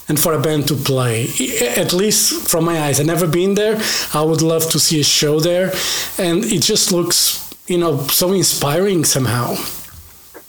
and 0.08 0.18
for 0.20 0.32
a 0.32 0.40
band 0.40 0.68
to 0.68 0.74
play. 0.74 1.28
At 1.76 1.92
least 1.92 2.48
from 2.48 2.64
my 2.64 2.80
eyes, 2.80 3.00
I've 3.00 3.06
never 3.06 3.26
been 3.26 3.54
there. 3.54 3.80
I 4.14 4.22
would 4.22 4.42
love 4.42 4.70
to 4.70 4.78
see 4.78 5.00
a 5.00 5.04
show 5.04 5.40
there, 5.40 5.72
and 6.18 6.44
it 6.44 6.62
just 6.62 6.92
looks, 6.92 7.54
you 7.66 7.78
know, 7.78 8.06
so 8.08 8.32
inspiring 8.32 9.04
somehow. 9.04 9.56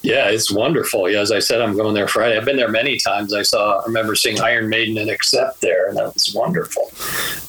Yeah, 0.02 0.28
it's 0.30 0.50
wonderful. 0.50 1.10
Yeah, 1.10 1.20
as 1.20 1.32
I 1.32 1.40
said, 1.40 1.60
I'm 1.60 1.76
going 1.76 1.92
there 1.92 2.06
Friday. 2.06 2.36
I've 2.36 2.44
been 2.44 2.56
there 2.56 2.70
many 2.70 2.98
times. 2.98 3.34
I 3.34 3.42
saw, 3.42 3.80
I 3.80 3.86
remember 3.86 4.14
seeing 4.14 4.40
Iron 4.40 4.68
Maiden 4.68 4.96
and 4.96 5.10
Accept 5.10 5.60
there, 5.60 5.88
and 5.88 5.96
that 5.96 6.14
was 6.14 6.32
wonderful. 6.32 6.90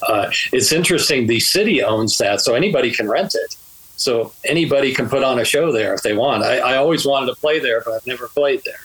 Uh, 0.06 0.30
it's 0.52 0.72
interesting. 0.72 1.28
The 1.28 1.38
city 1.38 1.82
owns 1.82 2.18
that, 2.18 2.40
so 2.40 2.54
anybody 2.54 2.90
can 2.90 3.08
rent 3.08 3.34
it. 3.36 3.56
So 3.96 4.32
anybody 4.44 4.94
can 4.94 5.08
put 5.08 5.22
on 5.22 5.38
a 5.38 5.44
show 5.44 5.70
there 5.70 5.94
if 5.94 6.02
they 6.02 6.14
want. 6.14 6.42
I, 6.42 6.58
I 6.58 6.76
always 6.76 7.06
wanted 7.06 7.26
to 7.26 7.36
play 7.36 7.60
there, 7.60 7.82
but 7.82 7.92
I've 7.92 8.06
never 8.06 8.28
played 8.28 8.62
there. 8.64 8.80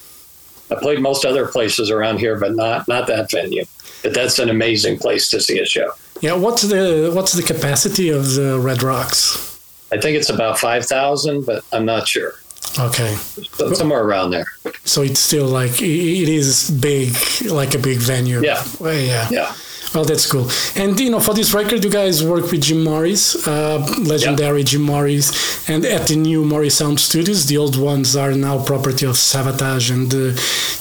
I 0.72 0.76
played 0.76 1.00
most 1.00 1.26
other 1.26 1.46
places 1.48 1.92
around 1.92 2.20
here, 2.20 2.40
but 2.40 2.56
not 2.56 2.88
not 2.88 3.08
that 3.08 3.30
venue. 3.32 3.66
But 4.04 4.14
that's 4.14 4.40
an 4.40 4.50
amazing 4.50 4.98
place 5.00 5.28
to 5.30 5.40
see 5.42 5.60
a 5.60 5.66
show. 5.66 5.92
Yeah, 6.22 6.34
what's 6.34 6.62
the 6.64 7.12
what's 7.14 7.34
the 7.34 7.44
capacity 7.44 8.10
of 8.10 8.34
the 8.36 8.60
Red 8.60 8.82
Rocks? 8.84 9.60
I 9.92 9.98
think 9.98 10.18
it's 10.18 10.30
about 10.30 10.58
five 10.60 10.86
thousand, 10.86 11.46
but 11.46 11.64
I'm 11.72 11.86
not 11.86 12.08
sure. 12.08 12.34
Okay, 12.78 13.16
So 13.54 13.72
somewhere 13.74 14.04
around 14.04 14.32
there. 14.32 14.48
so 14.84 15.02
it's 15.02 15.20
still 15.20 15.46
like 15.48 15.82
it 15.82 16.28
is 16.30 16.70
big, 16.72 17.14
like 17.50 17.74
a 17.74 17.78
big 17.80 18.00
venue. 18.00 18.42
Yeah. 18.44 18.64
Well, 18.80 18.94
yeah. 18.94 19.30
Yeah. 19.32 19.54
Well, 19.96 20.04
that's 20.04 20.30
cool. 20.30 20.50
And 20.76 21.00
you 21.00 21.10
know, 21.10 21.22
for 21.22 21.34
this 21.34 21.54
record, 21.54 21.82
you 21.82 21.90
guys 21.90 22.22
work 22.22 22.52
with 22.52 22.64
Jim 22.64 22.84
Morris, 22.84 23.48
uh, 23.48 23.78
legendary 24.02 24.66
Jim 24.66 24.82
Morris, 24.82 25.70
and 25.70 25.86
at 25.86 26.08
the 26.08 26.18
new 26.18 26.44
Morris 26.44 26.76
Sound 26.76 27.00
Studios. 27.00 27.46
The 27.46 27.58
old 27.58 27.80
ones 27.80 28.14
are 28.14 28.34
now 28.34 28.62
property 28.62 29.06
of 29.06 29.16
Savatage 29.16 29.92
and 29.92 30.12
the 30.12 30.34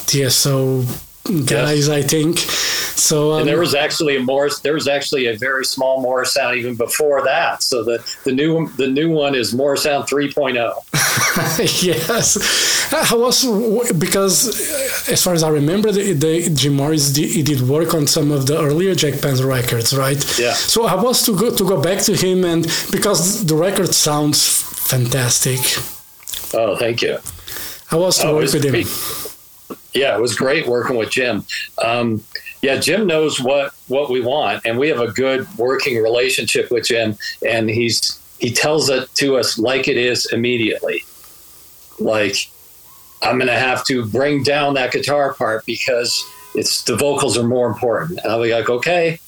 TSO 0.07 0.85
guys, 1.47 1.89
I 1.89 2.03
think. 2.03 2.41
So 2.97 3.33
um, 3.33 3.41
And 3.41 3.49
there 3.49 3.59
was 3.59 3.75
actually 3.75 4.17
a 4.17 4.21
Morris. 4.21 4.61
There 4.61 4.75
was 4.75 4.89
actually 4.89 5.27
a 5.27 5.37
very 5.37 5.65
small 5.65 6.01
Morris 6.01 6.33
sound 6.35 6.57
even 6.57 6.75
before 6.77 7.23
that. 7.25 7.63
So 7.63 7.83
the 7.83 7.99
the 8.25 8.33
new 8.33 8.69
the 8.77 8.87
new 8.87 9.11
one 9.11 9.35
is 9.35 9.53
Morris 9.53 9.83
Sound 9.83 10.05
oh. 10.05 10.17
3.0. 10.17 11.83
yes, 11.83 12.37
I 12.93 13.15
was 13.15 13.45
because 13.99 14.49
uh, 14.49 15.13
as 15.13 15.23
far 15.23 15.35
as 15.35 15.43
I 15.43 15.49
remember, 15.49 15.91
the, 15.93 16.13
the 16.13 16.51
Jim 16.55 16.75
Morris 16.75 17.13
did, 17.13 17.31
he 17.31 17.43
did 17.43 17.61
work 17.63 17.95
on 17.95 18.07
some 18.07 18.31
of 18.31 18.47
the 18.47 18.59
earlier 18.61 18.95
Jag 18.95 19.15
Panzer 19.15 19.47
records, 19.49 19.95
right? 19.97 20.23
Yeah. 20.39 20.55
So 20.55 20.87
I 20.87 20.95
was 20.95 21.25
to 21.27 21.37
go 21.37 21.51
to 21.55 21.65
go 21.65 21.81
back 21.81 22.01
to 22.05 22.15
him, 22.17 22.45
and 22.45 22.63
because 22.91 23.45
the 23.47 23.57
record 23.57 23.93
sounds 23.95 24.63
fantastic, 24.89 25.61
Oh, 26.57 26.77
thank 26.77 27.03
you. 27.03 27.19
I 27.91 27.97
was 27.97 28.19
to 28.19 28.29
Oh, 28.29 28.35
work 28.37 28.53
with 28.53 28.65
him. 28.65 28.75
Yeah, 29.93 30.17
it 30.17 30.21
was 30.21 30.35
great 30.35 30.67
working 30.67 30.97
with 30.97 31.11
Jim. 31.11 31.45
Um, 31.85 32.23
yeah, 32.65 32.77
Jim 32.77 33.07
knows 33.07 33.41
what 33.41 33.75
what 33.89 34.11
we 34.11 34.23
want, 34.23 34.65
and 34.65 34.79
we 34.79 34.89
have 34.89 34.99
a 34.99 35.13
good 35.13 35.47
working 35.59 36.03
relationship 36.03 36.71
with 36.71 36.87
Jim. 36.87 37.19
And 37.47 37.69
he's 37.69 38.19
he 38.39 38.53
tells 38.53 38.89
it 38.89 39.15
to 39.17 39.37
us 39.37 39.59
like 39.59 39.87
it 39.87 39.99
is 39.99 40.25
immediately. 40.33 41.05
Like 41.99 42.37
I'm 43.23 43.37
going 43.37 43.49
to 43.49 43.59
have 43.59 43.85
to 43.87 44.07
bring 44.07 44.43
down 44.43 44.75
that 44.75 44.93
guitar 44.93 45.35
part 45.35 45.67
because 45.67 46.25
it's 46.55 46.83
the 46.85 46.97
vocals 46.97 47.37
are 47.37 47.43
more 47.43 47.67
important. 47.67 48.21
And 48.23 48.33
I'll 48.33 48.43
be 48.43 48.55
like, 48.55 48.71
okay, 48.71 49.19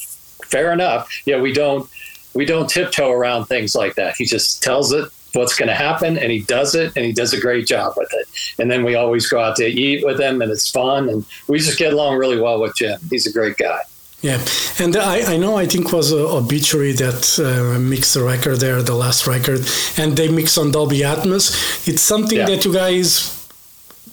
fair 0.47 0.73
enough. 0.73 1.11
Yeah, 1.27 1.39
we 1.39 1.53
don't 1.53 1.91
we 2.35 2.47
don't 2.47 2.71
tiptoe 2.71 3.11
around 3.11 3.45
things 3.45 3.75
like 3.75 3.97
that. 3.97 4.17
He 4.17 4.25
just 4.25 4.63
tells 4.63 4.93
it 4.93 5.11
what's 5.33 5.55
going 5.57 5.69
to 5.69 5.75
happen 5.75 6.17
and 6.19 6.31
he 6.33 6.41
does 6.41 6.75
it 6.75 6.93
and 6.97 7.05
he 7.05 7.13
does 7.13 7.33
a 7.35 7.41
great 7.41 7.67
job 7.67 7.93
with 7.97 8.09
it. 8.15 8.27
And 8.59 8.71
then 8.71 8.85
we 8.85 8.95
always 8.95 9.29
go 9.29 9.39
out 9.41 9.57
to 9.57 9.67
eat 9.67 10.05
with 10.05 10.19
him 10.21 10.41
and 10.43 10.51
it's 10.51 10.71
fun 10.71 11.09
and 11.09 11.25
we 11.49 11.59
just 11.59 11.79
get 11.79 11.93
along 11.93 12.17
really 12.17 12.41
well 12.41 12.61
with 12.61 12.75
Jim. 12.77 12.99
He's 13.11 13.27
a 13.27 13.33
great 13.33 13.57
guy. 13.57 13.81
Yeah, 14.23 14.41
and 14.81 14.97
I, 14.97 15.35
I 15.35 15.37
know 15.37 15.57
I 15.59 15.67
think 15.67 15.93
was 15.93 16.11
a 16.11 16.17
obituary 16.27 16.93
that 16.93 17.39
uh, 17.39 17.79
mixed 17.79 18.15
the 18.15 18.23
record 18.25 18.61
there, 18.61 18.83
the 18.83 18.95
last 18.95 19.27
record, 19.27 19.61
and 19.99 20.17
they 20.17 20.29
mix 20.29 20.57
on 20.57 20.71
Dolby 20.71 21.01
Atmos. 21.01 21.87
It's 21.87 22.01
something 22.03 22.39
Yeah. 22.39 22.47
that 22.47 22.65
you 22.65 22.73
guys 22.73 23.33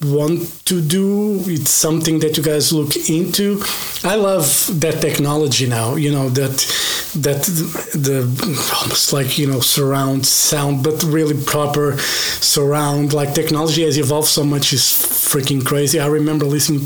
want 0.04 0.66
to 0.66 0.82
do. 0.82 1.40
It's 1.48 1.72
something 1.72 2.20
that 2.20 2.36
you 2.36 2.44
guys 2.44 2.74
look 2.74 2.96
into. 3.10 3.64
I 4.04 4.16
love 4.16 4.46
that 4.82 5.00
technology 5.00 5.68
now. 5.68 5.96
You 5.96 6.12
know 6.12 6.30
that 6.30 6.56
that 7.16 7.44
the 7.94 8.22
almost 8.82 9.14
like 9.14 9.38
you 9.38 9.48
know 9.48 9.60
surround 9.60 10.26
sound, 10.26 10.84
but 10.84 11.04
really 11.04 11.40
proper 11.44 11.98
surround. 11.98 13.14
Like 13.14 13.34
technology 13.34 13.84
has 13.84 13.98
evolved 13.98 14.28
so 14.28 14.44
much, 14.44 14.74
is 14.74 14.82
freaking 14.82 15.66
crazy. 15.66 16.00
I 16.00 16.08
remember 16.08 16.46
listening 16.46 16.86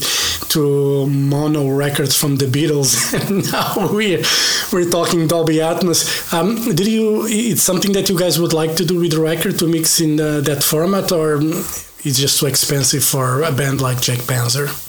to 0.49 1.07
mono 1.07 1.69
records 1.69 2.15
from 2.15 2.37
the 2.37 2.45
Beatles, 2.45 3.13
and 3.29 3.51
now 3.51 3.89
we're 3.91 4.23
we're 4.71 4.89
talking 4.89 5.27
Dolby 5.27 5.55
Atmos. 5.55 6.33
Um, 6.33 6.75
did 6.75 6.87
you? 6.87 7.25
It's 7.27 7.61
something 7.61 7.93
that 7.93 8.09
you 8.09 8.17
guys 8.17 8.39
would 8.39 8.53
like 8.53 8.75
to 8.75 8.85
do 8.85 8.99
with 8.99 9.11
the 9.11 9.21
record 9.21 9.59
to 9.59 9.67
mix 9.67 9.99
in 10.01 10.19
uh, 10.19 10.41
that 10.41 10.63
format, 10.63 11.11
or 11.11 11.39
it's 11.41 12.19
just 12.19 12.39
too 12.39 12.45
expensive 12.47 13.03
for 13.03 13.43
a 13.43 13.51
band 13.51 13.81
like 13.81 14.01
Jag 14.01 14.19
Panzer? 14.19 14.86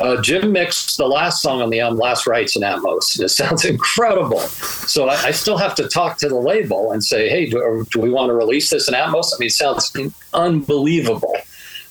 Uh, 0.00 0.20
Jim 0.22 0.50
mixed 0.50 0.96
the 0.96 1.06
last 1.06 1.42
song 1.42 1.60
on 1.60 1.68
the 1.68 1.80
album, 1.80 1.98
Last 1.98 2.26
Rites 2.26 2.56
in 2.56 2.62
Atmos, 2.62 3.16
and 3.16 3.26
it 3.26 3.28
sounds 3.40 3.64
incredible. 3.64 4.40
So 4.40 5.08
I, 5.08 5.14
I 5.24 5.30
still 5.30 5.58
have 5.58 5.74
to 5.76 5.88
talk 5.88 6.16
to 6.18 6.28
the 6.28 6.36
label 6.36 6.92
and 6.92 7.04
say, 7.04 7.28
hey, 7.28 7.46
do, 7.46 7.86
do 7.92 8.00
we 8.00 8.10
want 8.10 8.30
to 8.30 8.34
release 8.34 8.70
this 8.70 8.88
in 8.88 8.94
Atmos? 8.94 9.32
I 9.34 9.38
mean, 9.38 9.48
it 9.48 9.52
sounds 9.52 9.94
unbelievable. 10.32 11.36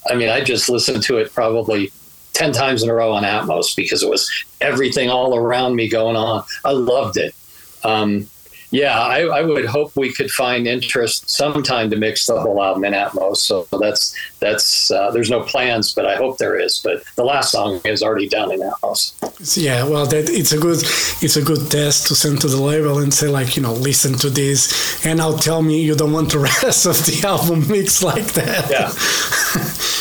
I 0.09 0.15
mean, 0.15 0.29
I 0.29 0.41
just 0.41 0.69
listened 0.69 1.03
to 1.03 1.17
it 1.17 1.31
probably 1.33 1.91
10 2.33 2.51
times 2.51 2.81
in 2.81 2.89
a 2.89 2.93
row 2.93 3.11
on 3.11 3.23
Atmos 3.23 3.75
because 3.75 4.01
it 4.01 4.09
was 4.09 4.29
everything 4.59 5.09
all 5.09 5.35
around 5.35 5.75
me 5.75 5.87
going 5.87 6.15
on. 6.15 6.43
I 6.65 6.71
loved 6.71 7.17
it. 7.17 7.35
Um, 7.83 8.27
yeah, 8.71 8.99
I, 8.99 9.21
I, 9.21 9.41
would 9.41 9.65
hope 9.65 9.95
we 9.95 10.13
could 10.13 10.29
find 10.29 10.67
interest 10.67 11.29
sometime 11.29 11.89
to 11.89 11.95
mix 11.95 12.27
the 12.27 12.39
whole 12.39 12.61
album 12.63 12.85
in 12.85 12.93
Atmos. 12.93 13.37
So 13.37 13.67
that's 13.79 14.15
that's 14.39 14.91
uh, 14.91 15.09
there's 15.11 15.29
no 15.31 15.41
plans, 15.41 15.93
but 15.93 16.05
I 16.05 16.15
hope 16.15 16.37
there 16.37 16.59
is. 16.59 16.79
But 16.83 17.03
the 17.15 17.23
last 17.23 17.51
song 17.51 17.81
is 17.83 18.03
already 18.03 18.27
done 18.29 18.51
in 18.51 18.59
Atmos. 18.59 19.13
Yeah, 19.57 19.85
well, 19.85 20.05
that 20.05 20.29
it's 20.29 20.51
a 20.51 20.59
good 20.59 20.77
it's 21.21 21.35
a 21.35 21.41
good 21.41 21.71
test 21.71 22.07
to 22.07 22.15
send 22.15 22.41
to 22.41 22.47
the 22.47 22.61
label 22.61 22.99
and 22.99 23.11
say 23.13 23.27
like 23.27 23.55
you 23.55 23.63
know 23.63 23.73
listen 23.73 24.13
to 24.19 24.29
this, 24.29 25.03
and 25.05 25.17
now 25.17 25.35
tell 25.35 25.63
me 25.63 25.81
you 25.81 25.95
don't 25.95 26.13
want 26.13 26.31
the 26.31 26.39
rest 26.63 26.85
of 26.85 26.97
the 27.05 27.27
album 27.27 27.67
mixed 27.67 28.03
like 28.03 28.33
that. 28.33 28.69
Yeah. 28.69 28.91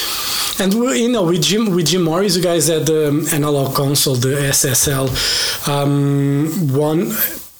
And 0.61 0.75
you 0.75 1.09
know, 1.09 1.23
with 1.23 1.43
Jim 1.43 1.71
with 1.71 1.87
Jim 1.87 2.03
Morris, 2.03 2.37
you 2.37 2.43
guys 2.43 2.67
had 2.67 2.85
the 2.87 3.31
analog 3.33 3.77
console, 3.77 4.17
the 4.17 4.51
SSL 4.51 5.07
um, 5.69 6.51
one 6.75 7.13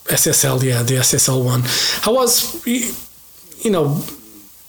SSL, 0.09 0.63
yeah, 0.63 0.83
the 0.83 0.95
SSL 0.95 1.45
one. 1.45 1.63
How 2.03 2.15
was, 2.15 2.67
you 2.67 3.71
know, 3.71 4.03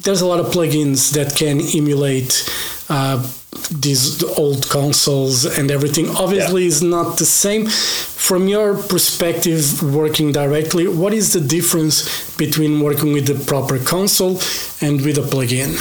there's 0.02 0.22
a 0.22 0.26
lot 0.26 0.40
of 0.40 0.48
plugins 0.48 1.14
that 1.14 1.36
can 1.36 1.60
emulate 1.62 2.50
uh, 2.90 3.22
these 3.72 4.24
old 4.38 4.70
consoles 4.70 5.46
and 5.46 5.72
everything. 5.72 6.10
Obviously, 6.16 6.64
yeah. 6.64 6.68
is 6.68 6.82
not 6.82 7.18
the 7.18 7.26
same. 7.26 7.68
From 7.68 8.48
your 8.48 8.76
perspective, 8.76 9.82
working 9.82 10.32
directly, 10.32 10.88
what 10.88 11.14
is 11.14 11.34
the 11.34 11.42
difference 11.42 12.36
between 12.38 12.80
working 12.82 13.14
with 13.14 13.28
the 13.28 13.44
proper 13.46 13.80
console 13.80 14.40
and 14.82 15.02
with 15.02 15.18
a 15.18 15.22
plugin? 15.22 15.78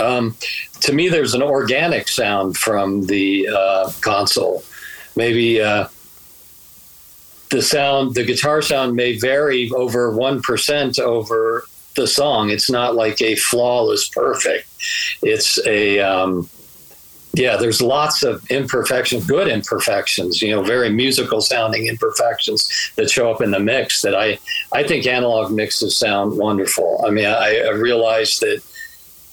Um, 0.00 0.34
to 0.80 0.92
me, 0.92 1.08
there's 1.08 1.34
an 1.34 1.42
organic 1.42 2.08
sound 2.08 2.56
from 2.56 3.06
the 3.06 3.48
uh, 3.48 3.92
console. 4.00 4.64
Maybe. 5.14 5.60
Uh, 5.60 5.88
the 7.50 7.62
sound, 7.62 8.14
the 8.14 8.24
guitar 8.24 8.62
sound 8.62 8.96
may 8.96 9.18
vary 9.18 9.70
over 9.72 10.12
1% 10.12 10.98
over 10.98 11.64
the 11.96 12.06
song. 12.06 12.50
It's 12.50 12.70
not 12.70 12.94
like 12.94 13.20
a 13.20 13.36
flawless 13.36 14.08
perfect. 14.08 14.68
It's 15.22 15.58
a, 15.66 16.00
um, 16.00 16.48
yeah, 17.34 17.56
there's 17.56 17.80
lots 17.82 18.22
of 18.22 18.48
imperfections, 18.50 19.26
good 19.26 19.48
imperfections, 19.48 20.42
you 20.42 20.50
know, 20.50 20.62
very 20.62 20.90
musical 20.90 21.40
sounding 21.40 21.86
imperfections 21.86 22.92
that 22.96 23.10
show 23.10 23.30
up 23.30 23.40
in 23.40 23.50
the 23.50 23.60
mix 23.60 24.02
that 24.02 24.14
I, 24.14 24.38
I 24.72 24.82
think 24.82 25.06
analog 25.06 25.52
mixes 25.52 25.96
sound 25.96 26.36
wonderful. 26.36 27.04
I 27.06 27.10
mean, 27.10 27.26
I, 27.26 27.62
I 27.66 27.70
realize 27.70 28.38
that 28.40 28.62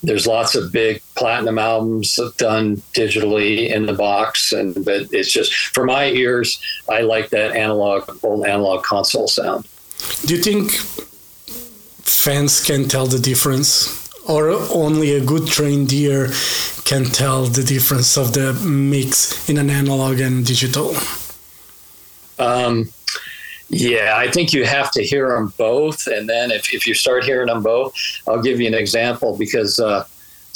there's 0.02 0.26
lots 0.26 0.54
of 0.54 0.70
big 0.70 1.02
platinum 1.18 1.58
albums 1.58 2.18
done 2.36 2.76
digitally 2.94 3.68
in 3.74 3.86
the 3.86 3.92
box 3.92 4.52
and 4.52 4.84
but 4.84 5.02
it's 5.12 5.32
just 5.32 5.52
for 5.74 5.84
my 5.84 6.04
ears 6.10 6.60
i 6.88 7.00
like 7.00 7.28
that 7.30 7.56
analog 7.56 8.00
old 8.22 8.46
analog 8.46 8.84
console 8.84 9.26
sound 9.26 9.66
do 10.26 10.36
you 10.36 10.42
think 10.42 10.70
fans 12.04 12.64
can 12.64 12.86
tell 12.86 13.06
the 13.06 13.18
difference 13.18 14.08
or 14.28 14.50
only 14.84 15.12
a 15.14 15.24
good 15.32 15.46
trained 15.48 15.92
ear 15.92 16.30
can 16.84 17.04
tell 17.04 17.44
the 17.46 17.64
difference 17.64 18.16
of 18.16 18.32
the 18.32 18.52
mix 18.64 19.48
in 19.50 19.58
an 19.58 19.70
analog 19.70 20.20
and 20.20 20.46
digital 20.46 20.94
um, 22.38 22.88
yeah, 23.70 24.14
I 24.16 24.30
think 24.30 24.52
you 24.52 24.64
have 24.64 24.90
to 24.92 25.02
hear 25.02 25.28
them 25.28 25.52
both. 25.58 26.06
And 26.06 26.28
then 26.28 26.50
if, 26.50 26.72
if 26.72 26.86
you 26.86 26.94
start 26.94 27.24
hearing 27.24 27.48
them 27.48 27.62
both, 27.62 27.94
I'll 28.26 28.40
give 28.40 28.60
you 28.60 28.66
an 28.66 28.74
example 28.74 29.36
because 29.36 29.78
uh, 29.78 30.06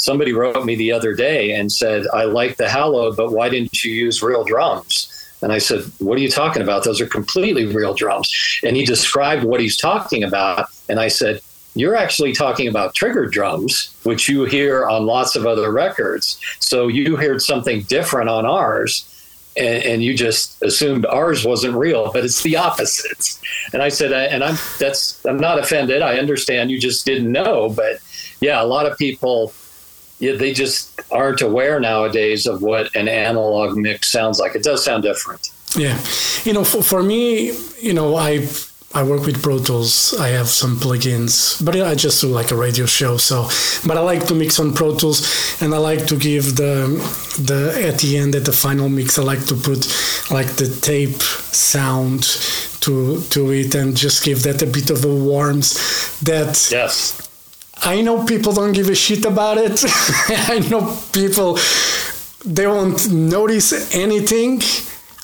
somebody 0.02 0.32
wrote 0.32 0.64
me 0.64 0.74
the 0.74 0.90
other 0.90 1.14
day 1.14 1.52
and 1.52 1.70
said, 1.70 2.04
I 2.12 2.24
like 2.24 2.56
the 2.56 2.68
Hallowed, 2.68 3.16
but 3.16 3.30
why 3.30 3.48
didn't 3.48 3.84
you 3.84 3.92
use 3.92 4.20
real 4.20 4.42
drums? 4.42 5.08
And 5.42 5.52
I 5.52 5.58
said, 5.58 5.84
What 6.00 6.18
are 6.18 6.20
you 6.20 6.30
talking 6.30 6.60
about? 6.60 6.82
Those 6.82 7.00
are 7.00 7.06
completely 7.06 7.66
real 7.66 7.94
drums. 7.94 8.28
And 8.64 8.76
he 8.76 8.84
described 8.84 9.44
what 9.44 9.60
he's 9.60 9.76
talking 9.76 10.24
about. 10.24 10.66
And 10.88 10.98
I 10.98 11.06
said, 11.06 11.40
You're 11.76 11.94
actually 11.94 12.32
talking 12.32 12.66
about 12.66 12.96
trigger 12.96 13.26
drums, 13.26 13.96
which 14.02 14.28
you 14.28 14.44
hear 14.44 14.88
on 14.88 15.06
lots 15.06 15.36
of 15.36 15.46
other 15.46 15.70
records. 15.70 16.36
So 16.58 16.88
you 16.88 17.14
heard 17.14 17.40
something 17.40 17.82
different 17.82 18.28
on 18.28 18.44
ours 18.44 19.08
and, 19.56 19.84
and, 19.84 20.02
you 20.02 20.16
just 20.16 20.62
assumed 20.62 21.04
ours 21.04 21.44
wasn't 21.44 21.74
real, 21.74 22.10
but 22.10 22.24
it's 22.24 22.42
the 22.42 22.56
opposite. 22.56 23.38
And 23.74 23.82
I 23.82 23.90
said, 23.90 24.10
and 24.10 24.42
I'm 24.42 24.56
that's 24.78 25.22
I'm 25.26 25.36
not 25.36 25.58
offended. 25.58 26.00
I 26.00 26.16
understand 26.16 26.70
you 26.70 26.80
just 26.80 27.04
didn't 27.04 27.30
know, 27.30 27.68
but 27.68 27.98
yeah, 28.40 28.62
a 28.62 28.64
lot 28.64 28.86
of 28.86 28.96
people, 28.96 29.52
yeah, 30.22 30.36
they 30.36 30.52
just 30.52 31.00
aren't 31.10 31.42
aware 31.42 31.80
nowadays 31.80 32.46
of 32.46 32.62
what 32.62 32.94
an 32.94 33.08
analog 33.08 33.76
mix 33.76 34.12
sounds 34.12 34.38
like. 34.38 34.54
It 34.54 34.62
does 34.62 34.84
sound 34.84 35.02
different. 35.02 35.50
Yeah, 35.76 35.98
you 36.44 36.52
know, 36.52 36.62
for, 36.62 36.80
for 36.82 37.02
me, 37.02 37.50
you 37.80 37.92
know, 37.92 38.14
I 38.14 38.46
I 38.94 39.02
work 39.02 39.26
with 39.26 39.42
Pro 39.42 39.58
Tools. 39.58 40.14
I 40.20 40.28
have 40.28 40.48
some 40.48 40.76
plugins, 40.76 41.64
but 41.64 41.74
I 41.74 41.96
just 41.96 42.20
do 42.20 42.28
like 42.28 42.52
a 42.52 42.56
radio 42.56 42.86
show. 42.86 43.16
So, 43.16 43.48
but 43.84 43.96
I 43.96 44.00
like 44.00 44.26
to 44.28 44.34
mix 44.34 44.60
on 44.60 44.72
Pro 44.74 44.94
Tools, 44.94 45.20
and 45.60 45.74
I 45.74 45.78
like 45.78 46.06
to 46.06 46.16
give 46.16 46.54
the 46.54 46.76
the 47.40 47.60
at 47.88 47.98
the 47.98 48.16
end 48.16 48.36
at 48.36 48.44
the 48.44 48.52
final 48.52 48.88
mix. 48.88 49.18
I 49.18 49.22
like 49.22 49.44
to 49.46 49.56
put 49.56 49.80
like 50.30 50.50
the 50.54 50.68
tape 50.82 51.22
sound 51.50 52.22
to 52.82 53.20
to 53.30 53.50
it 53.50 53.74
and 53.74 53.96
just 53.96 54.24
give 54.24 54.44
that 54.44 54.62
a 54.62 54.66
bit 54.66 54.90
of 54.90 55.04
a 55.04 55.14
warmth. 55.14 56.20
That 56.20 56.68
yes, 56.70 57.28
I 57.84 58.00
know 58.00 58.24
people 58.24 58.52
don't 58.52 58.72
give 58.72 58.88
a 58.88 58.94
shit 58.94 59.24
about 59.24 59.58
it. 59.58 59.84
I 60.48 60.60
know 60.70 60.96
people 61.12 61.58
they 62.44 62.66
won't 62.66 63.10
notice 63.10 63.94
anything 63.94 64.60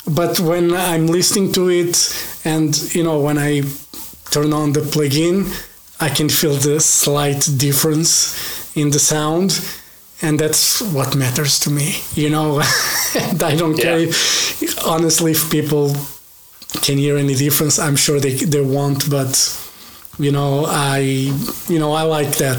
but 0.07 0.39
when 0.39 0.73
I'm 0.73 1.07
listening 1.07 1.51
to 1.53 1.69
it 1.69 1.95
and 2.45 2.75
you 2.93 3.03
know 3.03 3.19
when 3.19 3.37
I 3.37 3.61
turn 4.31 4.53
on 4.53 4.73
the 4.73 4.81
plugin 4.81 5.51
I 5.99 6.09
can 6.09 6.29
feel 6.29 6.55
the 6.55 6.79
slight 6.79 7.47
difference 7.57 8.75
in 8.75 8.91
the 8.91 8.99
sound 8.99 9.59
and 10.21 10.39
that's 10.39 10.81
what 10.81 11.15
matters 11.15 11.59
to 11.61 11.69
me 11.69 12.01
you 12.15 12.29
know 12.29 12.59
I 13.43 13.55
don't 13.57 13.77
yeah. 13.77 13.83
care 13.83 14.07
honestly 14.85 15.31
if 15.31 15.51
people 15.51 15.95
can 16.81 16.97
hear 16.97 17.17
any 17.17 17.35
difference 17.35 17.79
I'm 17.79 17.95
sure 17.95 18.19
they 18.19 18.35
they 18.35 18.61
won't 18.61 19.09
but 19.09 19.33
you 20.19 20.31
know 20.31 20.65
I 20.67 20.99
you 21.67 21.79
know 21.79 21.93
I 21.93 22.03
like 22.03 22.37
that 22.37 22.57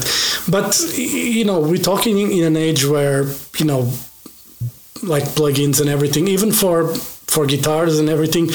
but 0.49 0.79
you 0.97 1.45
know 1.45 1.59
we're 1.59 1.77
talking 1.77 2.31
in 2.31 2.43
an 2.43 2.57
age 2.57 2.85
where 2.85 3.25
you 3.57 3.65
know 3.65 3.91
like 5.03 5.23
plugins 5.23 5.79
and 5.79 5.89
everything 5.89 6.27
even 6.27 6.51
for 6.51 6.93
for 7.31 7.45
guitars 7.45 7.97
and 7.97 8.09
everything. 8.09 8.47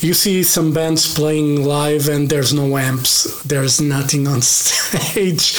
You 0.00 0.12
see 0.12 0.42
some 0.42 0.72
bands 0.72 1.14
playing 1.14 1.64
live 1.64 2.08
and 2.08 2.28
there's 2.28 2.52
no 2.52 2.76
amps, 2.76 3.42
there's 3.44 3.80
nothing 3.80 4.26
on 4.26 4.42
stage. 4.42 5.54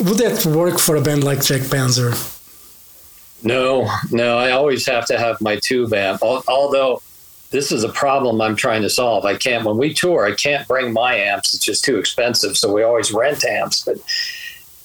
Would 0.00 0.18
that 0.18 0.44
work 0.44 0.80
for 0.80 0.96
a 0.96 1.00
band 1.00 1.22
like 1.22 1.42
Jag 1.44 1.62
Panzer? 1.62 2.12
No, 3.44 3.88
no. 4.10 4.36
I 4.36 4.50
always 4.50 4.84
have 4.86 5.06
to 5.06 5.18
have 5.18 5.40
my 5.40 5.56
tube 5.56 5.94
amp. 5.94 6.22
Although 6.22 7.02
this 7.50 7.70
is 7.70 7.84
a 7.84 7.88
problem 7.88 8.40
I'm 8.40 8.56
trying 8.56 8.82
to 8.82 8.90
solve. 8.90 9.24
I 9.24 9.36
can't 9.36 9.64
when 9.64 9.76
we 9.76 9.94
tour. 9.94 10.26
I 10.26 10.34
can't 10.34 10.66
bring 10.66 10.92
my 10.92 11.14
amps. 11.14 11.54
It's 11.54 11.64
just 11.64 11.84
too 11.84 11.98
expensive. 11.98 12.56
So 12.56 12.72
we 12.72 12.82
always 12.82 13.12
rent 13.12 13.44
amps. 13.44 13.84
But 13.84 13.98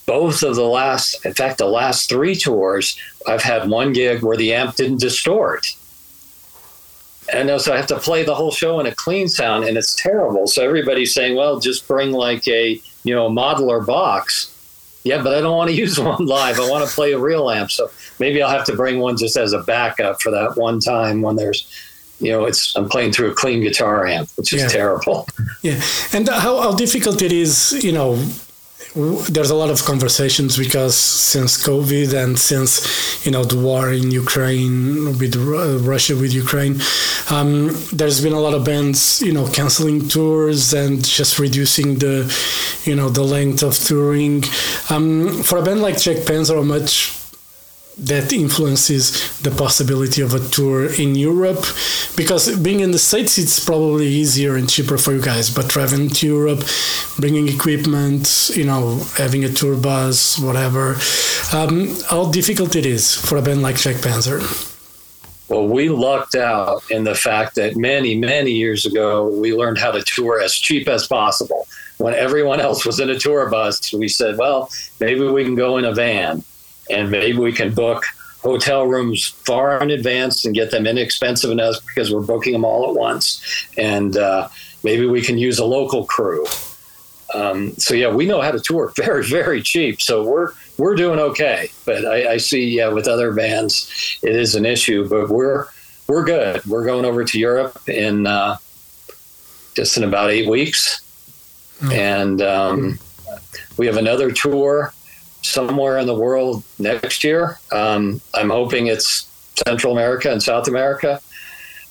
both 0.06 0.44
of 0.44 0.56
the 0.56 0.64
last, 0.64 1.26
in 1.26 1.34
fact, 1.34 1.58
the 1.58 1.66
last 1.66 2.10
three 2.10 2.36
tours, 2.36 2.98
I've 3.28 3.44
had 3.44 3.70
one 3.70 3.94
gig 3.94 4.24
where 4.24 4.38
the 4.38 4.54
amp 4.54 4.76
didn't 4.76 5.00
distort 5.00 5.66
and 7.34 7.62
so 7.62 7.74
I 7.74 7.78
have 7.78 7.88
to 7.88 8.00
play 8.00 8.24
the 8.24 8.36
whole 8.36 8.52
show 8.52 8.80
in 8.80 8.86
a 8.86 8.96
clean 8.96 9.28
sound, 9.28 9.66
and 9.66 9.78
it's 9.78 9.96
terrible. 9.96 10.48
So 10.48 10.64
everybody's 10.64 11.14
saying, 11.14 11.36
"Well, 11.36 11.60
just 11.60 11.88
bring 11.88 12.12
like 12.12 12.48
a 12.48 12.82
you 13.04 13.16
know 13.16 13.30
modeler 13.30 13.86
box." 13.86 14.56
Yeah, 15.04 15.22
but 15.22 15.34
I 15.34 15.42
don't 15.42 15.56
want 15.56 15.70
to 15.70 15.76
use 15.86 16.00
one 16.00 16.26
live. 16.26 16.60
I 16.60 16.70
want 16.70 16.88
to 16.88 16.94
play 16.94 17.14
a 17.14 17.20
real 17.20 17.50
amp. 17.50 17.72
So 17.72 17.90
maybe 18.20 18.42
I'll 18.42 18.50
have 18.50 18.66
to 18.66 18.76
bring 18.76 19.00
one 19.00 19.18
just 19.18 19.38
as 19.38 19.54
a 19.54 19.60
backup 19.60 20.22
for 20.22 20.32
that 20.32 20.58
one 20.58 20.80
time 20.80 21.22
when 21.22 21.36
there's, 21.36 21.68
you 22.20 22.32
know, 22.32 22.46
it's 22.46 22.76
I'm 22.76 22.90
playing 22.90 23.14
through 23.14 23.32
a 23.32 23.34
clean 23.34 23.62
guitar 23.62 24.06
amp, 24.06 24.30
which 24.36 24.54
is 24.54 24.62
yeah. 24.62 24.68
terrible. 24.68 25.28
Yeah, 25.62 25.82
and 26.14 26.28
how, 26.28 26.60
how 26.62 26.74
difficult 26.74 27.22
it 27.22 27.32
is, 27.32 27.84
you 27.84 27.92
know, 27.92 28.18
there's 28.96 29.52
a 29.52 29.56
lot 29.56 29.70
of 29.70 29.84
conversations 29.84 30.58
because 30.58 30.96
since 30.96 31.64
COVID 31.64 32.14
and 32.14 32.40
since 32.40 33.26
you 33.26 33.32
know 33.32 33.44
the 33.44 33.58
war 33.58 33.92
in 33.92 34.10
Ukraine 34.10 35.18
with 35.20 35.36
Russia 35.36 36.16
with 36.16 36.34
Ukraine, 36.34 36.82
um, 37.30 37.70
there's 37.94 38.22
been 38.22 38.34
a 38.34 38.40
lot 38.40 38.54
of 38.54 38.66
bands 38.66 39.22
you 39.22 39.32
know 39.32 39.48
canceling 39.48 40.08
tours 40.08 40.74
and 40.74 41.04
just 41.06 41.38
reducing 41.38 42.00
the 42.00 42.16
you 42.86 42.96
know 42.96 43.10
the 43.10 43.24
length 43.24 43.62
of 43.62 43.76
touring. 43.78 44.44
Um, 44.90 45.44
for 45.44 45.60
a 45.60 45.62
band 45.62 45.82
like 45.82 46.00
Jag 46.00 46.26
Panzer, 46.26 46.56
how 46.56 46.64
much 46.64 47.19
that 48.06 48.32
influences 48.32 49.38
the 49.40 49.52
possibility 49.52 50.22
of 50.22 50.34
a 50.34 50.40
tour 50.50 50.86
in 50.94 51.16
Europe? 51.16 51.66
Because 52.16 52.58
being 52.58 52.80
in 52.80 52.92
the 52.92 53.00
States, 53.00 53.38
it's 53.38 53.64
probably 53.64 54.08
easier 54.08 54.56
and 54.56 54.70
cheaper 54.70 54.98
for 54.98 55.14
you 55.14 55.22
guys, 55.22 55.50
but 55.50 55.70
traveling 55.70 56.10
to 56.10 56.28
Europe, 56.28 56.64
bringing 57.18 57.48
equipment, 57.48 58.52
you 58.56 58.66
know, 58.66 59.00
having 59.18 59.44
a 59.44 59.50
tour 59.50 59.76
bus, 59.76 60.40
whatever, 60.40 60.98
um, 61.54 61.96
how 62.10 62.32
difficult 62.32 62.76
it 62.76 62.86
is 62.86 63.16
for 63.16 63.38
a 63.38 63.42
band 63.42 63.62
like 63.62 63.76
Jag 63.76 63.98
Panzer. 63.98 64.40
Well, 65.50 65.68
we 65.68 65.90
lucked 65.90 66.36
out 66.36 66.84
in 66.92 67.04
the 67.04 67.16
fact 67.16 67.56
that 67.56 67.76
many, 67.76 68.16
many 68.16 68.52
years 68.52 68.86
ago, 68.86 69.28
we 69.28 69.54
learned 69.54 69.80
how 69.80 69.92
to 69.92 70.04
tour 70.04 70.40
as 70.40 70.54
cheap 70.54 70.88
as 70.88 71.08
possible. 71.08 71.68
When 71.98 72.14
everyone 72.14 72.60
else 72.60 72.86
was 72.86 73.00
in 73.00 73.10
a 73.10 73.18
tour 73.18 73.50
bus, 73.50 73.92
we 73.92 74.08
said, 74.08 74.38
well, 74.38 74.70
maybe 75.00 75.28
we 75.28 75.44
can 75.44 75.56
go 75.56 75.78
in 75.78 75.86
a 75.86 75.94
van 75.94 76.44
and 76.90 77.12
maybe 77.12 77.38
we 77.38 77.52
can 77.52 77.74
book 77.74 78.04
hotel 78.42 78.86
rooms 78.86 79.28
far 79.28 79.82
in 79.82 79.92
advance 79.92 80.46
and 80.46 80.56
get 80.56 80.72
them 80.72 80.88
inexpensive 80.88 81.52
enough 81.52 81.76
because 81.88 82.12
we're 82.12 82.22
booking 82.22 82.54
them 82.54 82.64
all 82.64 82.90
at 82.90 82.96
once. 82.96 83.68
And 83.78 84.16
uh, 84.18 84.48
maybe 84.84 85.06
we 85.06 85.22
can 85.22 85.38
use 85.38 85.60
a 85.60 85.66
local 85.66 86.06
crew. 86.06 86.46
Um, 87.34 87.74
so 87.74 87.94
yeah, 87.94 88.12
we 88.12 88.26
know 88.26 88.42
how 88.42 88.52
to 88.52 88.60
tour 88.60 88.92
very, 88.96 89.26
very 89.26 89.62
cheap. 89.62 90.02
So 90.02 90.24
we're 90.24 90.54
we're 90.78 90.96
doing 90.96 91.20
okay. 91.20 91.70
But 91.86 92.06
I, 92.06 92.34
I 92.34 92.38
see, 92.38 92.70
yeah, 92.70 92.88
with 92.88 93.08
other 93.08 93.34
bands, 93.34 94.20
it 94.24 94.36
is 94.36 94.56
an 94.56 94.66
issue. 94.66 95.08
But 95.08 95.30
we're 95.30 95.68
we're 96.08 96.24
good. 96.24 96.66
We're 96.66 96.86
going 96.86 97.06
over 97.06 97.24
to 97.24 97.40
Europe 97.40 97.88
in 97.88 98.26
uh, 98.26 98.58
just 99.76 99.98
in 99.98 100.04
about 100.04 100.32
eight 100.32 100.50
weeks, 100.50 101.02
mm. 101.80 101.94
and 101.94 102.42
um, 102.42 103.00
we 103.78 103.86
have 103.86 103.98
another 103.98 104.32
tour 104.32 104.92
somewhere 105.50 105.98
in 105.98 106.08
the 106.08 106.14
world 106.14 106.64
next 106.78 107.24
year. 107.24 107.60
Um, 107.72 108.22
I'm 108.34 108.50
hoping 108.50 108.88
it's 108.88 109.28
Central 109.68 109.94
America 109.94 110.32
and 110.32 110.42
South 110.42 110.68
America, 110.68 111.22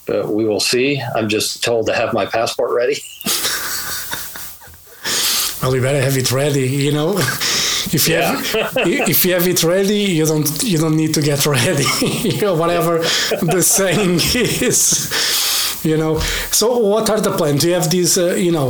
but 0.06 0.32
we 0.32 0.44
will 0.44 0.60
see. 0.60 1.02
I'm 1.14 1.28
just 1.28 1.62
told 1.62 1.86
to 1.86 1.94
have 1.94 2.12
my 2.12 2.26
passport 2.26 2.72
ready. 2.72 3.02
well, 5.62 5.74
you 5.74 5.82
better 5.82 6.00
have 6.00 6.16
it 6.16 6.32
ready. 6.32 6.68
You 6.68 6.92
know, 6.92 7.18
if 7.18 8.08
you 8.08 8.14
yeah. 8.14 8.36
have 8.36 8.76
if 8.86 9.24
you 9.24 9.34
have 9.34 9.46
it 9.46 9.62
ready, 9.64 9.98
you 9.98 10.26
don't 10.26 10.62
you 10.62 10.78
don't 10.78 10.96
need 10.96 11.14
to 11.14 11.22
get 11.22 11.44
ready. 11.46 11.84
you 12.00 12.40
know, 12.40 12.54
whatever 12.54 12.98
the 12.98 13.62
saying 13.62 14.20
is 14.34 15.37
you 15.82 15.96
know? 15.96 16.18
So 16.50 16.78
what 16.78 17.10
are 17.10 17.20
the 17.20 17.30
plans? 17.36 17.64
You 17.64 17.74
have 17.74 17.90
these 17.90 18.18
uh, 18.18 18.34
you 18.34 18.52
know 18.52 18.68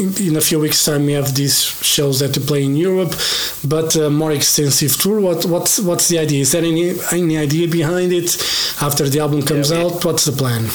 in, 0.00 0.28
in, 0.28 0.36
a 0.36 0.40
few 0.40 0.60
weeks 0.60 0.84
time 0.84 1.08
you 1.08 1.16
have 1.16 1.34
these 1.34 1.60
shows 1.60 2.20
that 2.20 2.36
you 2.36 2.42
play 2.42 2.64
in 2.64 2.76
europe 2.76 3.14
but 3.66 3.94
a 3.96 4.10
more 4.10 4.32
extensive 4.32 4.96
tour. 4.96 5.20
What 5.20 5.44
what's 5.46 5.78
what's 5.78 6.08
the 6.08 6.18
idea? 6.18 6.40
Is 6.42 6.52
there 6.52 6.64
any 6.64 6.94
any 7.12 7.36
idea 7.38 7.68
behind 7.68 8.12
it 8.12 8.36
after 8.80 9.08
the 9.08 9.20
album 9.20 9.42
comes 9.42 9.70
yeah, 9.70 9.84
we, 9.84 9.84
out? 9.84 10.04
What's 10.04 10.24
the 10.24 10.32
plan? 10.32 10.68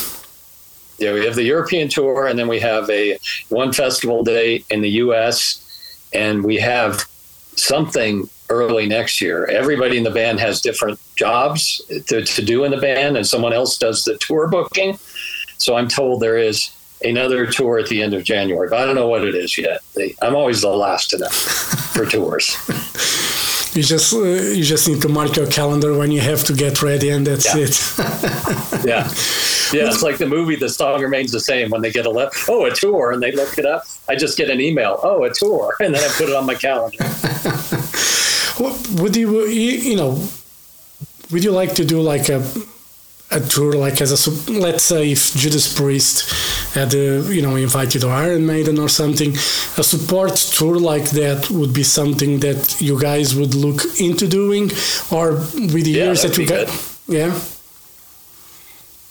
Yeah 0.97 1.13
we 1.13 1.25
have 1.25 1.35
the 1.35 1.43
european 1.43 1.89
tour 1.89 2.27
and 2.27 2.39
then 2.39 2.47
we 2.47 2.59
have 2.61 2.89
a 2.89 3.19
one 3.49 3.73
festival 3.73 4.23
day 4.23 4.63
in 4.69 4.81
the 4.81 4.89
us 4.89 5.37
and 6.13 6.43
we 6.43 6.55
have 6.55 7.05
something 7.57 8.29
early 8.49 8.87
next 8.87 9.21
year. 9.21 9.45
Everybody 9.47 9.97
in 9.97 10.03
the 10.03 10.11
band 10.11 10.39
has 10.39 10.61
different 10.61 10.99
jobs 11.15 11.81
to, 12.07 12.23
to 12.23 12.41
do 12.41 12.63
in 12.63 12.71
the 12.71 12.77
band, 12.77 13.17
and 13.17 13.25
someone 13.25 13.53
else 13.53 13.77
does 13.77 14.03
the 14.03 14.17
tour 14.17 14.47
booking. 14.47 14.97
So 15.65 15.75
I'm 15.75 15.87
told 15.87 16.21
there 16.21 16.37
is 16.37 16.69
another 17.03 17.47
tour 17.47 17.79
at 17.79 17.87
the 17.87 18.03
end 18.03 18.13
of 18.13 18.23
January, 18.23 18.69
but 18.69 18.77
I 18.77 18.85
don't 18.85 18.93
know 18.93 19.07
what 19.07 19.23
it 19.23 19.33
is 19.33 19.57
yet. 19.57 19.81
I'm 20.21 20.35
always 20.35 20.61
the 20.61 20.69
last 20.69 21.09
to 21.09 21.17
know 21.17 21.29
for 21.29 22.05
tours. 22.05 22.55
You 23.75 23.81
just 23.81 24.13
uh, 24.13 24.19
you 24.57 24.63
just 24.63 24.87
need 24.87 25.01
to 25.01 25.09
mark 25.09 25.35
your 25.35 25.47
calendar 25.47 25.97
when 25.97 26.11
you 26.11 26.21
have 26.21 26.43
to 26.43 26.53
get 26.53 26.83
ready, 26.83 27.09
and 27.09 27.25
that's 27.25 27.47
yeah. 27.47 27.65
it. 27.65 27.75
yeah, 28.85 29.09
yeah. 29.73 29.89
It's 29.89 30.03
like 30.03 30.19
the 30.19 30.27
movie. 30.27 30.55
The 30.55 30.69
song 30.69 31.01
remains 31.01 31.31
the 31.31 31.39
same. 31.39 31.71
When 31.71 31.81
they 31.81 31.91
get 31.91 32.05
a 32.05 32.11
le- 32.11 32.29
oh 32.47 32.65
a 32.65 32.71
tour, 32.71 33.11
and 33.11 33.23
they 33.23 33.31
look 33.31 33.57
it 33.57 33.65
up, 33.65 33.85
I 34.07 34.15
just 34.15 34.37
get 34.37 34.51
an 34.51 34.61
email. 34.61 34.99
Oh, 35.01 35.23
a 35.23 35.33
tour, 35.33 35.75
and 35.79 35.95
then 35.95 36.03
I 36.03 36.09
put 36.13 36.29
it 36.29 36.35
on 36.35 36.45
my 36.45 36.53
calendar. 36.53 36.99
would 39.01 39.15
you 39.15 39.47
you 39.47 39.95
know? 39.95 40.11
Would 41.31 41.43
you 41.43 41.49
like 41.49 41.73
to 41.73 41.83
do 41.83 42.01
like 42.01 42.29
a 42.29 42.45
a 43.35 43.39
tour 43.41 43.73
like 43.73 44.01
as 44.01 44.11
a 44.11 44.51
let's 44.51 44.83
say 44.83 45.11
if 45.11 45.33
Judas 45.35 45.73
Priest 45.73 46.73
had 46.73 46.95
uh, 46.95 47.29
you 47.29 47.41
know 47.41 47.55
invited 47.55 48.03
or 48.03 48.11
Iron 48.11 48.45
Maiden 48.45 48.79
or 48.79 48.89
something 48.89 49.33
a 49.77 49.83
support 49.83 50.35
tour 50.35 50.79
like 50.79 51.09
that 51.11 51.49
would 51.51 51.73
be 51.73 51.83
something 51.83 52.39
that 52.39 52.79
you 52.79 52.99
guys 52.99 53.35
would 53.35 53.53
look 53.53 53.81
into 53.99 54.27
doing 54.27 54.71
or 55.11 55.31
with 55.33 55.83
the 55.83 55.91
yeah, 55.91 56.05
years 56.05 56.21
that 56.23 56.37
you 56.37 56.47
got 56.47 56.67
yeah 57.07 57.37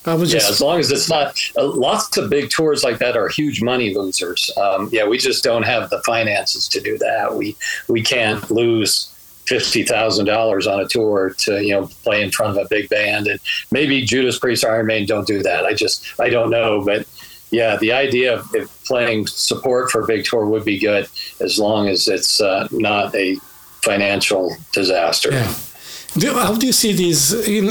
I 0.07 0.15
was 0.15 0.31
just 0.31 0.47
yeah, 0.47 0.53
as 0.53 0.61
long 0.61 0.81
as 0.81 0.91
it's 0.91 1.09
not 1.09 1.39
uh, 1.57 1.67
lots 1.67 2.17
of 2.19 2.29
big 2.29 2.51
tours 2.51 2.85
like 2.85 2.99
that 2.99 3.17
are 3.17 3.29
huge 3.29 3.63
money 3.63 3.95
losers. 3.95 4.51
Um, 4.59 4.91
yeah, 4.93 5.07
we 5.07 5.17
just 5.17 5.43
don't 5.43 5.63
have 5.63 5.89
the 5.89 6.03
finances 6.03 6.69
to 6.69 6.81
do 6.81 6.99
that. 6.99 7.35
We 7.35 7.57
we 7.89 8.03
can't 8.03 8.51
lose 8.51 9.14
fifty 9.47 9.83
thousand 9.83 10.27
dollars 10.27 10.67
on 10.67 10.81
a 10.81 10.89
tour 10.89 11.35
to 11.39 11.63
you 11.63 11.73
know 11.73 11.87
play 12.03 12.23
in 12.23 12.31
front 12.31 12.57
of 12.57 12.65
a 12.65 12.69
big 12.69 12.89
band, 12.89 13.27
and 13.27 13.41
maybe 13.71 14.03
Judas 14.03 14.39
Priest, 14.39 14.65
Iron 14.65 14.87
Maiden 14.87 15.07
don't 15.07 15.27
do 15.27 15.43
that. 15.43 15.65
I 15.65 15.75
just 15.75 16.05
I 16.21 16.29
don't 16.31 16.51
know, 16.51 16.85
but 16.85 17.07
yeah, 17.51 17.77
the 17.77 17.93
idea 17.93 18.39
of 18.39 18.53
playing 18.85 19.27
support 19.27 19.91
for 19.91 20.03
a 20.03 20.07
big 20.07 20.25
tour 20.25 20.47
would 20.47 20.65
be 20.65 20.79
good 20.79 21.09
as 21.41 21.59
long 21.59 21.89
as 21.89 22.09
it's 22.09 22.41
uh, 22.41 22.69
not 22.71 23.15
a 23.15 23.37
financial 23.83 24.57
disaster. 24.73 25.31
Yeah. 25.31 25.55
How 26.33 26.55
do 26.55 26.67
you 26.67 26.73
see 26.73 26.93
these? 26.93 27.33
In 27.47 27.71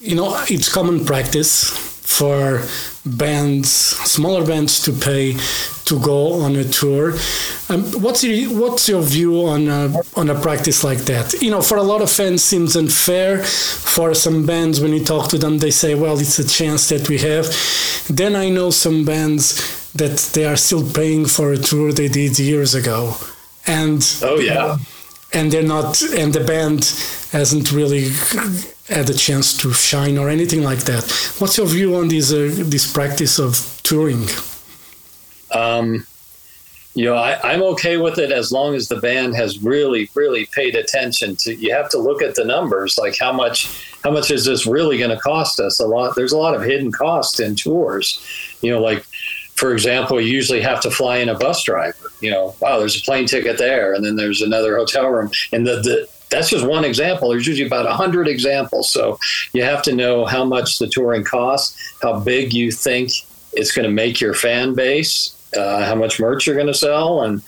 you 0.00 0.16
know, 0.16 0.36
it's 0.48 0.68
common 0.68 1.04
practice 1.04 1.91
for 2.02 2.62
bands, 3.06 3.70
smaller 3.70 4.46
bands, 4.46 4.82
to 4.84 4.92
pay 4.92 5.36
to 5.84 5.98
go 6.00 6.42
on 6.42 6.56
a 6.56 6.64
tour. 6.64 7.14
Um, 7.68 7.84
what's 8.02 8.22
your 8.24 8.50
what's 8.60 8.88
your 8.88 9.02
view 9.02 9.46
on 9.46 9.68
a, 9.68 9.92
on 10.16 10.30
a 10.30 10.40
practice 10.40 10.84
like 10.84 10.98
that? 11.06 11.32
You 11.40 11.50
know, 11.50 11.62
for 11.62 11.78
a 11.78 11.82
lot 11.82 12.02
of 12.02 12.10
fans, 12.10 12.42
seems 12.42 12.76
unfair. 12.76 13.42
For 13.42 14.14
some 14.14 14.46
bands, 14.46 14.80
when 14.80 14.92
you 14.92 15.04
talk 15.04 15.28
to 15.30 15.38
them, 15.38 15.58
they 15.58 15.70
say, 15.70 15.94
"Well, 15.94 16.18
it's 16.18 16.38
a 16.38 16.46
chance 16.46 16.88
that 16.88 17.08
we 17.08 17.18
have." 17.18 17.46
Then 18.08 18.36
I 18.36 18.50
know 18.50 18.70
some 18.70 19.04
bands 19.04 19.92
that 19.92 20.18
they 20.34 20.44
are 20.44 20.56
still 20.56 20.88
paying 20.90 21.26
for 21.26 21.52
a 21.52 21.58
tour 21.58 21.92
they 21.92 22.08
did 22.08 22.38
years 22.38 22.74
ago, 22.74 23.16
and 23.66 24.02
oh 24.22 24.38
yeah, 24.38 24.76
and 25.32 25.50
they're 25.50 25.62
not, 25.62 26.02
and 26.02 26.32
the 26.32 26.44
band 26.44 26.84
hasn't 27.32 27.72
really 27.72 28.10
had 28.92 29.10
a 29.10 29.14
chance 29.14 29.56
to 29.58 29.72
shine 29.72 30.18
or 30.18 30.28
anything 30.28 30.62
like 30.62 30.80
that. 30.84 31.04
What's 31.38 31.58
your 31.58 31.66
view 31.66 31.96
on 31.96 32.08
this 32.08 32.32
uh, 32.32 32.50
this 32.74 32.90
practice 32.92 33.38
of 33.38 33.80
touring? 33.82 34.26
Um, 35.50 36.06
you 36.94 37.06
know, 37.06 37.14
I, 37.14 37.54
am 37.54 37.62
okay 37.62 37.96
with 37.96 38.18
it 38.18 38.30
as 38.30 38.52
long 38.52 38.74
as 38.74 38.88
the 38.88 38.96
band 38.96 39.34
has 39.34 39.62
really, 39.62 40.10
really 40.14 40.46
paid 40.46 40.74
attention 40.74 41.36
to. 41.36 41.54
You 41.54 41.74
have 41.74 41.88
to 41.90 41.98
look 41.98 42.22
at 42.22 42.34
the 42.34 42.44
numbers, 42.44 42.98
like 42.98 43.16
how 43.18 43.32
much, 43.32 43.96
how 44.04 44.10
much 44.10 44.30
is 44.30 44.44
this 44.44 44.66
really 44.66 44.98
going 44.98 45.10
to 45.10 45.18
cost 45.18 45.58
us? 45.58 45.80
A 45.80 45.86
lot. 45.86 46.14
There's 46.14 46.32
a 46.32 46.38
lot 46.38 46.54
of 46.54 46.62
hidden 46.62 46.92
costs 46.92 47.40
in 47.40 47.56
tours. 47.56 48.20
You 48.60 48.72
know, 48.72 48.80
like 48.80 49.06
for 49.54 49.72
example, 49.72 50.20
you 50.20 50.28
usually 50.28 50.60
have 50.60 50.80
to 50.80 50.90
fly 50.90 51.18
in 51.18 51.28
a 51.28 51.38
bus 51.38 51.62
driver. 51.62 52.12
You 52.20 52.30
know, 52.30 52.54
wow, 52.60 52.78
there's 52.78 52.98
a 52.98 53.02
plane 53.02 53.26
ticket 53.26 53.58
there, 53.58 53.94
and 53.94 54.04
then 54.04 54.16
there's 54.16 54.42
another 54.42 54.76
hotel 54.76 55.08
room, 55.08 55.30
and 55.52 55.66
the, 55.66 55.76
the 55.80 56.08
that's 56.32 56.48
just 56.48 56.66
one 56.66 56.84
example. 56.84 57.28
There's 57.28 57.46
usually 57.46 57.66
about 57.66 57.86
a 57.86 57.92
hundred 57.92 58.26
examples. 58.26 58.90
So 58.90 59.18
you 59.52 59.62
have 59.62 59.82
to 59.82 59.94
know 59.94 60.24
how 60.24 60.44
much 60.44 60.78
the 60.78 60.88
touring 60.88 61.24
costs, 61.24 61.94
how 62.02 62.18
big 62.20 62.52
you 62.52 62.72
think 62.72 63.12
it's 63.52 63.70
going 63.70 63.86
to 63.86 63.92
make 63.92 64.20
your 64.20 64.34
fan 64.34 64.74
base, 64.74 65.36
uh, 65.56 65.84
how 65.84 65.94
much 65.94 66.18
merch 66.18 66.46
you're 66.46 66.56
going 66.56 66.66
to 66.66 66.74
sell, 66.74 67.22
and 67.22 67.42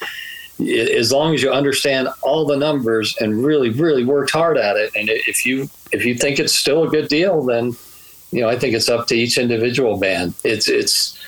as 0.60 1.10
long 1.10 1.34
as 1.34 1.42
you 1.42 1.50
understand 1.50 2.08
all 2.22 2.46
the 2.46 2.56
numbers 2.56 3.16
and 3.18 3.44
really, 3.44 3.70
really 3.70 4.04
worked 4.04 4.30
hard 4.30 4.56
at 4.56 4.76
it, 4.76 4.92
and 4.94 5.08
if 5.10 5.44
you 5.44 5.68
if 5.90 6.04
you 6.04 6.14
think 6.14 6.38
it's 6.38 6.54
still 6.54 6.84
a 6.84 6.88
good 6.88 7.08
deal, 7.08 7.42
then 7.42 7.74
you 8.30 8.40
know 8.40 8.48
I 8.48 8.58
think 8.58 8.74
it's 8.74 8.88
up 8.88 9.06
to 9.08 9.16
each 9.16 9.38
individual 9.38 9.98
band. 9.98 10.34
It's 10.44 10.68
it's 10.68 11.18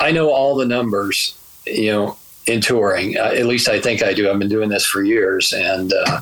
I 0.00 0.10
know 0.10 0.30
all 0.30 0.56
the 0.56 0.66
numbers, 0.66 1.38
you 1.66 1.92
know, 1.92 2.18
in 2.46 2.60
touring. 2.60 3.16
Uh, 3.16 3.24
at 3.24 3.46
least 3.46 3.68
I 3.68 3.80
think 3.80 4.02
I 4.02 4.12
do. 4.12 4.30
I've 4.30 4.38
been 4.38 4.48
doing 4.48 4.68
this 4.68 4.84
for 4.84 5.02
years, 5.02 5.52
and 5.52 5.92
uh, 5.92 6.20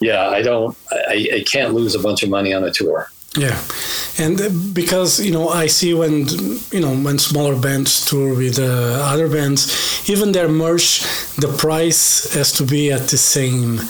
yeah, 0.00 0.28
I 0.28 0.42
don't, 0.42 0.76
I, 0.92 1.28
I 1.34 1.44
can't 1.46 1.74
lose 1.74 1.94
a 1.94 1.98
bunch 2.00 2.22
of 2.22 2.30
money 2.30 2.52
on 2.52 2.64
a 2.64 2.70
tour. 2.70 3.10
Yeah, 3.36 3.60
and 4.18 4.38
because 4.72 5.18
you 5.18 5.32
know, 5.32 5.48
I 5.48 5.66
see 5.66 5.92
when 5.92 6.26
you 6.70 6.80
know 6.80 6.94
when 6.94 7.18
smaller 7.18 7.58
bands 7.58 8.04
tour 8.04 8.34
with 8.34 8.58
uh, 8.60 9.10
other 9.12 9.28
bands, 9.28 10.08
even 10.08 10.32
their 10.32 10.48
merch, 10.48 11.00
the 11.36 11.52
price 11.58 12.32
has 12.34 12.52
to 12.52 12.64
be 12.64 12.92
at 12.92 13.08
the 13.08 13.18
same 13.18 13.80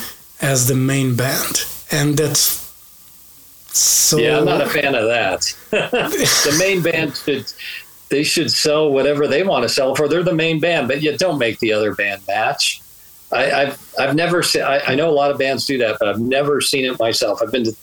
as 0.40 0.66
the 0.66 0.74
main 0.74 1.14
band, 1.14 1.66
and 1.90 2.16
that's 2.16 2.72
so. 3.66 4.16
Yeah, 4.16 4.38
I'm 4.38 4.46
not 4.46 4.62
a 4.62 4.66
fan 4.66 4.94
of 4.94 5.08
that. 5.08 5.54
the 5.70 6.56
main 6.58 6.80
band 6.80 7.14
should 7.14 7.52
they 8.10 8.22
should 8.22 8.50
sell 8.50 8.90
whatever 8.90 9.26
they 9.26 9.42
want 9.42 9.62
to 9.62 9.68
sell 9.68 9.94
for. 9.94 10.08
They're 10.08 10.22
the 10.22 10.34
main 10.34 10.60
band, 10.60 10.88
but 10.88 11.02
you 11.02 11.16
don't 11.16 11.38
make 11.38 11.58
the 11.58 11.72
other 11.72 11.94
band 11.94 12.22
match. 12.26 12.80
I, 13.32 13.42
have 13.44 13.94
I've 13.98 14.14
never 14.14 14.42
seen. 14.42 14.62
I, 14.62 14.80
I, 14.80 14.94
know 14.94 15.10
a 15.10 15.12
lot 15.12 15.30
of 15.30 15.38
bands 15.38 15.66
do 15.66 15.78
that, 15.78 15.96
but 15.98 16.08
I've 16.08 16.20
never 16.20 16.60
seen 16.60 16.84
it 16.84 16.98
myself. 17.00 17.40
I've 17.42 17.50
been 17.50 17.64
to 17.64 17.76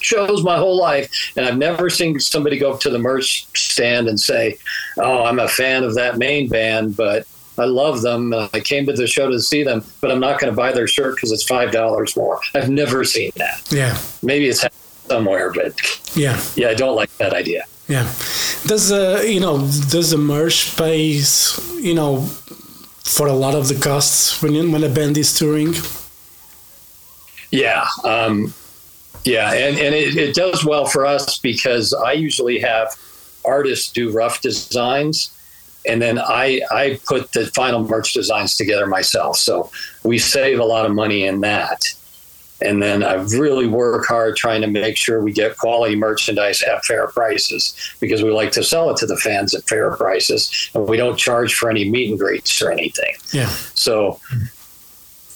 shows 0.00 0.42
my 0.42 0.56
whole 0.56 0.76
life, 0.76 1.32
and 1.36 1.46
I've 1.46 1.58
never 1.58 1.90
seen 1.90 2.18
somebody 2.20 2.58
go 2.58 2.72
up 2.72 2.80
to 2.80 2.90
the 2.90 2.98
merch 2.98 3.46
stand 3.56 4.08
and 4.08 4.18
say, 4.18 4.58
"Oh, 4.96 5.24
I'm 5.24 5.38
a 5.38 5.48
fan 5.48 5.84
of 5.84 5.94
that 5.94 6.18
main 6.18 6.48
band, 6.48 6.96
but." 6.96 7.26
I 7.60 7.64
love 7.64 8.02
them. 8.02 8.32
I 8.32 8.60
came 8.60 8.86
to 8.86 8.92
the 8.92 9.08
show 9.08 9.28
to 9.28 9.40
see 9.40 9.64
them, 9.64 9.84
but 10.00 10.12
I'm 10.12 10.20
not 10.20 10.38
going 10.38 10.52
to 10.52 10.56
buy 10.56 10.70
their 10.70 10.86
shirt 10.86 11.16
because 11.16 11.32
it's 11.32 11.42
five 11.42 11.72
dollars 11.72 12.16
more. 12.16 12.38
I've 12.54 12.70
never 12.70 13.02
seen 13.02 13.32
that. 13.34 13.66
Yeah. 13.72 13.98
Maybe 14.22 14.46
it's 14.46 14.64
somewhere, 15.08 15.52
but 15.52 15.74
yeah, 16.14 16.40
yeah, 16.54 16.68
I 16.68 16.74
don't 16.74 16.94
like 16.94 17.14
that 17.16 17.32
idea. 17.32 17.64
Yeah. 17.88 18.04
Does 18.66 18.92
uh, 18.92 19.22
you 19.24 19.40
know 19.40 19.58
does 19.58 20.10
the 20.10 20.18
merch 20.18 20.76
pays 20.76 21.58
you 21.80 21.94
know 21.94 22.20
for 23.02 23.26
a 23.26 23.32
lot 23.32 23.54
of 23.54 23.68
the 23.68 23.74
costs 23.74 24.42
when 24.42 24.72
when 24.72 24.84
a 24.84 24.88
band 24.88 25.16
is 25.16 25.36
touring? 25.36 25.74
Yeah. 27.50 27.86
Um, 28.04 28.52
yeah, 29.24 29.52
and, 29.52 29.78
and 29.78 29.94
it, 29.94 30.16
it 30.16 30.34
does 30.34 30.64
well 30.64 30.86
for 30.86 31.04
us 31.04 31.38
because 31.38 31.92
I 31.92 32.12
usually 32.12 32.58
have 32.60 32.94
artists 33.44 33.92
do 33.92 34.10
rough 34.10 34.40
designs 34.40 35.34
and 35.86 36.00
then 36.02 36.18
I 36.18 36.60
I 36.70 37.00
put 37.06 37.32
the 37.32 37.46
final 37.46 37.82
merch 37.84 38.12
designs 38.12 38.56
together 38.56 38.86
myself. 38.86 39.36
So 39.38 39.70
we 40.04 40.18
save 40.18 40.60
a 40.60 40.64
lot 40.64 40.86
of 40.86 40.94
money 40.94 41.24
in 41.24 41.40
that. 41.40 41.82
And 42.60 42.82
then 42.82 43.04
I 43.04 43.14
really 43.14 43.66
work 43.66 44.06
hard 44.06 44.36
trying 44.36 44.62
to 44.62 44.66
make 44.66 44.96
sure 44.96 45.22
we 45.22 45.32
get 45.32 45.56
quality 45.56 45.94
merchandise 45.94 46.62
at 46.62 46.84
fair 46.84 47.06
prices 47.06 47.74
because 48.00 48.22
we 48.22 48.30
like 48.30 48.50
to 48.52 48.64
sell 48.64 48.90
it 48.90 48.96
to 48.98 49.06
the 49.06 49.16
fans 49.16 49.54
at 49.54 49.68
fair 49.68 49.94
prices 49.96 50.70
and 50.74 50.88
we 50.88 50.96
don't 50.96 51.16
charge 51.16 51.54
for 51.54 51.70
any 51.70 51.88
meet 51.88 52.10
and 52.10 52.18
greets 52.18 52.60
or 52.60 52.72
anything. 52.72 53.14
Yeah. 53.32 53.48
So 53.74 54.20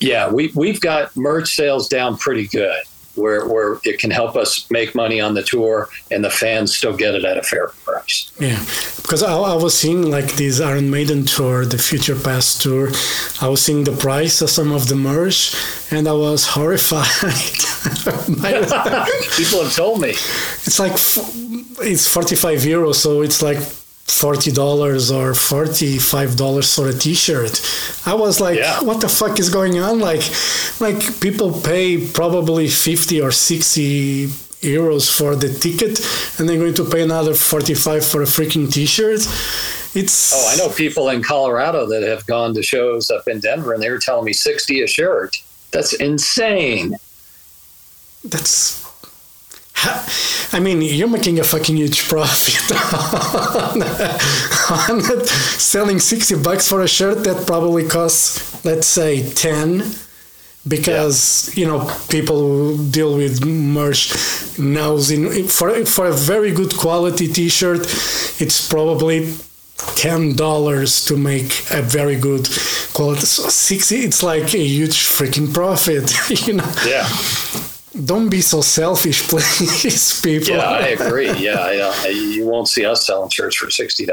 yeah, 0.01 0.31
we 0.31 0.51
we've 0.55 0.81
got 0.81 1.17
merch 1.17 1.55
sales 1.55 1.89
down 1.89 2.17
pretty 2.17 2.49
good 2.49 2.83
where 3.15 3.47
where 3.47 3.79
it 3.85 3.99
can 3.99 4.11
help 4.11 4.37
us 4.37 4.71
make 4.71 4.95
money 4.95 5.21
on 5.21 5.35
the 5.35 5.43
tour 5.43 5.89
and 6.11 6.25
the 6.25 6.31
fans 6.31 6.75
still 6.75 6.97
get 6.97 7.15
it 7.15 7.25
at 7.25 7.37
a 7.37 7.43
fair 7.43 7.69
price. 7.85 8.33
Yeah, 8.41 8.59
because 8.97 9.23
I, 9.23 9.33
I 9.33 9.55
was 9.55 9.77
seeing 9.77 10.11
like 10.11 10.37
this 10.37 10.61
Iron 10.61 10.91
Maiden 10.91 11.25
tour, 11.25 11.65
the 11.65 11.79
Future 11.79 12.17
Past 12.17 12.63
tour. 12.63 12.89
I 13.41 13.49
was 13.49 13.63
seeing 13.63 13.85
the 13.85 13.93
price 13.93 14.41
of 14.43 14.51
some 14.51 14.73
of 14.73 14.89
the 14.89 14.97
merch, 14.97 15.55
and 15.91 16.09
I 16.09 16.13
was 16.13 16.47
horrified. 16.49 17.07
People 19.37 19.63
have 19.65 19.75
told 19.75 20.01
me 20.01 20.11
it's 20.11 20.79
like 20.79 20.93
it's 21.87 22.09
forty 22.09 22.37
five 22.37 22.61
euros, 22.61 22.97
so 22.97 23.23
it's 23.23 23.43
like 23.43 23.59
forty 24.07 24.53
dollars 24.53 25.11
or 25.11 25.35
forty 25.35 25.99
five 25.99 26.37
dollars 26.37 26.75
for 26.75 26.89
a 26.89 26.93
T-shirt. 26.93 27.61
I 28.07 28.15
was 28.15 28.41
like, 28.41 28.59
Yeah. 28.59 28.81
what 28.83 29.01
the 29.01 29.09
fuck 29.09 29.39
is 29.39 29.49
going 29.49 29.79
on? 29.81 30.01
Like, 30.01 30.23
like 30.81 31.21
people 31.21 31.53
pay 31.61 32.07
probably 32.09 32.69
fifty 32.69 33.21
or 33.21 33.31
sixty 33.33 34.27
euros 34.63 35.11
for 35.11 35.35
the 35.35 35.49
ticket, 35.53 35.99
and 36.39 36.49
they're 36.49 36.59
going 36.59 36.75
to 36.75 36.85
pay 36.85 37.03
another 37.03 37.35
forty 37.35 37.75
five 37.75 38.05
for 38.05 38.23
a 38.23 38.27
freaking 38.27 38.71
T-shirt. 38.73 39.21
It's 39.95 40.33
Oh, 40.35 40.49
I 40.53 40.57
know 40.57 40.69
people 40.75 41.09
in 41.11 41.23
Colorado 41.23 41.87
that 41.87 42.03
have 42.03 42.25
gone 42.27 42.55
to 42.55 42.63
shows 42.63 43.11
up 43.11 43.29
in 43.29 43.41
Denver 43.41 43.75
and 43.75 43.83
they 43.83 43.91
were 43.91 43.99
telling 43.99 44.25
me 44.25 44.33
60 44.33 44.81
a 44.83 44.87
shirt. 44.87 45.37
That's 45.71 45.93
insane. 45.93 46.97
that's. 48.25 48.82
I 50.53 50.61
mean, 50.61 50.83
you're 50.83 51.09
making 51.09 51.41
a 51.41 51.45
fucking 51.45 51.77
huge 51.77 52.09
profit 52.09 52.73
on, 52.73 53.83
on 54.91 55.19
it. 55.21 55.27
selling 55.27 55.99
60 55.99 56.43
bucks 56.43 56.69
for 56.69 56.83
a 56.83 56.89
shirt 56.89 57.25
that 57.25 57.47
probably 57.47 57.87
costs, 57.89 58.65
let's 58.65 58.87
say, 58.87 59.29
10 59.33 59.83
because 60.69 61.51
you 61.57 61.67
know 61.67 61.91
people 62.09 62.39
who 62.39 62.89
deal 62.91 63.17
with 63.17 63.45
merch 63.45 64.13
knows 64.61 65.11
in 65.11 65.49
for 65.49 65.85
for 65.85 66.07
a 66.07 66.13
very 66.13 66.53
good 66.53 66.73
quality 66.77 67.27
t-shirt 67.27 67.81
it's 68.41 68.69
probably 68.69 69.35
ten 69.97 70.37
dollars 70.37 71.05
to 71.05 71.17
make 71.17 71.65
a 71.73 71.83
very 71.83 72.15
good 72.15 72.49
quality 72.95 73.27
so 73.27 73.49
60 73.49 73.97
it's 73.97 74.23
like 74.23 74.55
a 74.55 74.59
huge 74.65 74.99
freaking 75.09 75.53
profit 75.53 76.15
you 76.47 76.53
know 76.55 76.73
Yeah. 76.87 77.09
Don't 78.05 78.29
be 78.31 78.41
so 78.41 78.61
selfish 78.61 79.23
please 79.29 80.21
people 80.21 80.57
Yeah, 80.57 80.63
I 80.63 80.87
agree. 80.89 81.31
Yeah, 81.33 81.61
I, 81.61 82.07
I, 82.07 82.09
you 82.09 82.47
won't 82.47 82.69
see 82.69 82.87
us 82.87 83.07
selling 83.07 83.29
shirts 83.31 83.57
for 83.57 83.67
$60. 83.67 84.09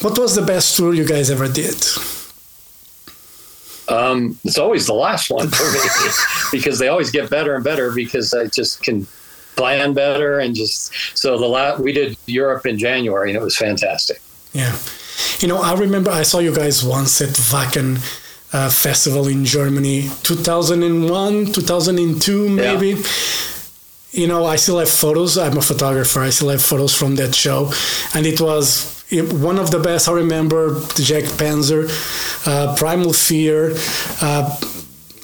what 0.04 0.18
was 0.18 0.34
the 0.34 0.42
best 0.42 0.76
tour 0.76 0.94
you 0.94 1.04
guys 1.04 1.30
ever 1.30 1.48
did 1.48 1.84
um, 3.88 4.38
it's 4.44 4.58
always 4.58 4.86
the 4.86 4.94
last 4.94 5.30
one 5.30 5.50
for 5.50 5.70
me 5.70 5.78
because 6.52 6.78
they 6.78 6.88
always 6.88 7.10
get 7.10 7.28
better 7.30 7.54
and 7.54 7.64
better 7.64 7.92
because 7.92 8.32
I 8.32 8.46
just 8.46 8.82
can 8.82 9.06
plan 9.56 9.94
better 9.94 10.38
and 10.40 10.54
just 10.54 10.92
so 11.16 11.38
the 11.38 11.46
last 11.46 11.80
we 11.80 11.92
did 11.92 12.16
Europe 12.26 12.66
in 12.66 12.78
January 12.78 13.30
and 13.30 13.36
it 13.36 13.42
was 13.42 13.56
fantastic. 13.56 14.20
Yeah. 14.52 14.76
You 15.38 15.48
know, 15.48 15.58
I 15.58 15.74
remember 15.74 16.10
I 16.10 16.22
saw 16.22 16.38
you 16.38 16.54
guys 16.54 16.84
once 16.84 17.20
at 17.20 17.30
Wacken 17.30 17.98
uh, 18.54 18.70
Festival 18.70 19.26
in 19.28 19.44
Germany, 19.44 20.08
2001, 20.22 21.52
2002, 21.52 22.48
maybe. 22.48 22.96
You 24.12 24.28
know, 24.28 24.46
I 24.46 24.56
still 24.56 24.78
have 24.78 24.88
photos. 24.90 25.36
I'm 25.36 25.56
a 25.58 25.62
photographer. 25.62 26.20
I 26.20 26.30
still 26.30 26.50
have 26.50 26.62
photos 26.62 26.94
from 26.94 27.16
that 27.16 27.34
show. 27.34 27.72
And 28.14 28.26
it 28.26 28.40
was 28.40 29.04
one 29.10 29.58
of 29.58 29.70
the 29.70 29.80
best. 29.80 30.08
I 30.08 30.12
remember 30.12 30.80
Jag 30.94 31.24
Panzer, 31.36 31.88
uh, 32.46 32.74
Primal 32.76 33.12
Fear. 33.12 33.72
Uh, 34.22 34.56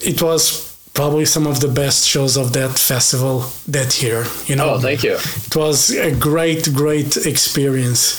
it 0.03 0.21
was 0.21 0.69
probably 0.93 1.25
some 1.25 1.47
of 1.47 1.61
the 1.61 1.69
best 1.69 2.05
shows 2.07 2.37
of 2.37 2.53
that 2.53 2.79
festival 2.79 3.45
that 3.69 4.03
year. 4.03 4.25
You 4.47 4.57
know, 4.57 4.75
Oh, 4.75 4.81
thank 4.81 5.05
you. 5.05 5.15
it 5.47 5.55
was 5.55 5.91
a 5.91 6.11
great, 6.11 6.69
great 6.75 7.17
experience. 7.27 8.19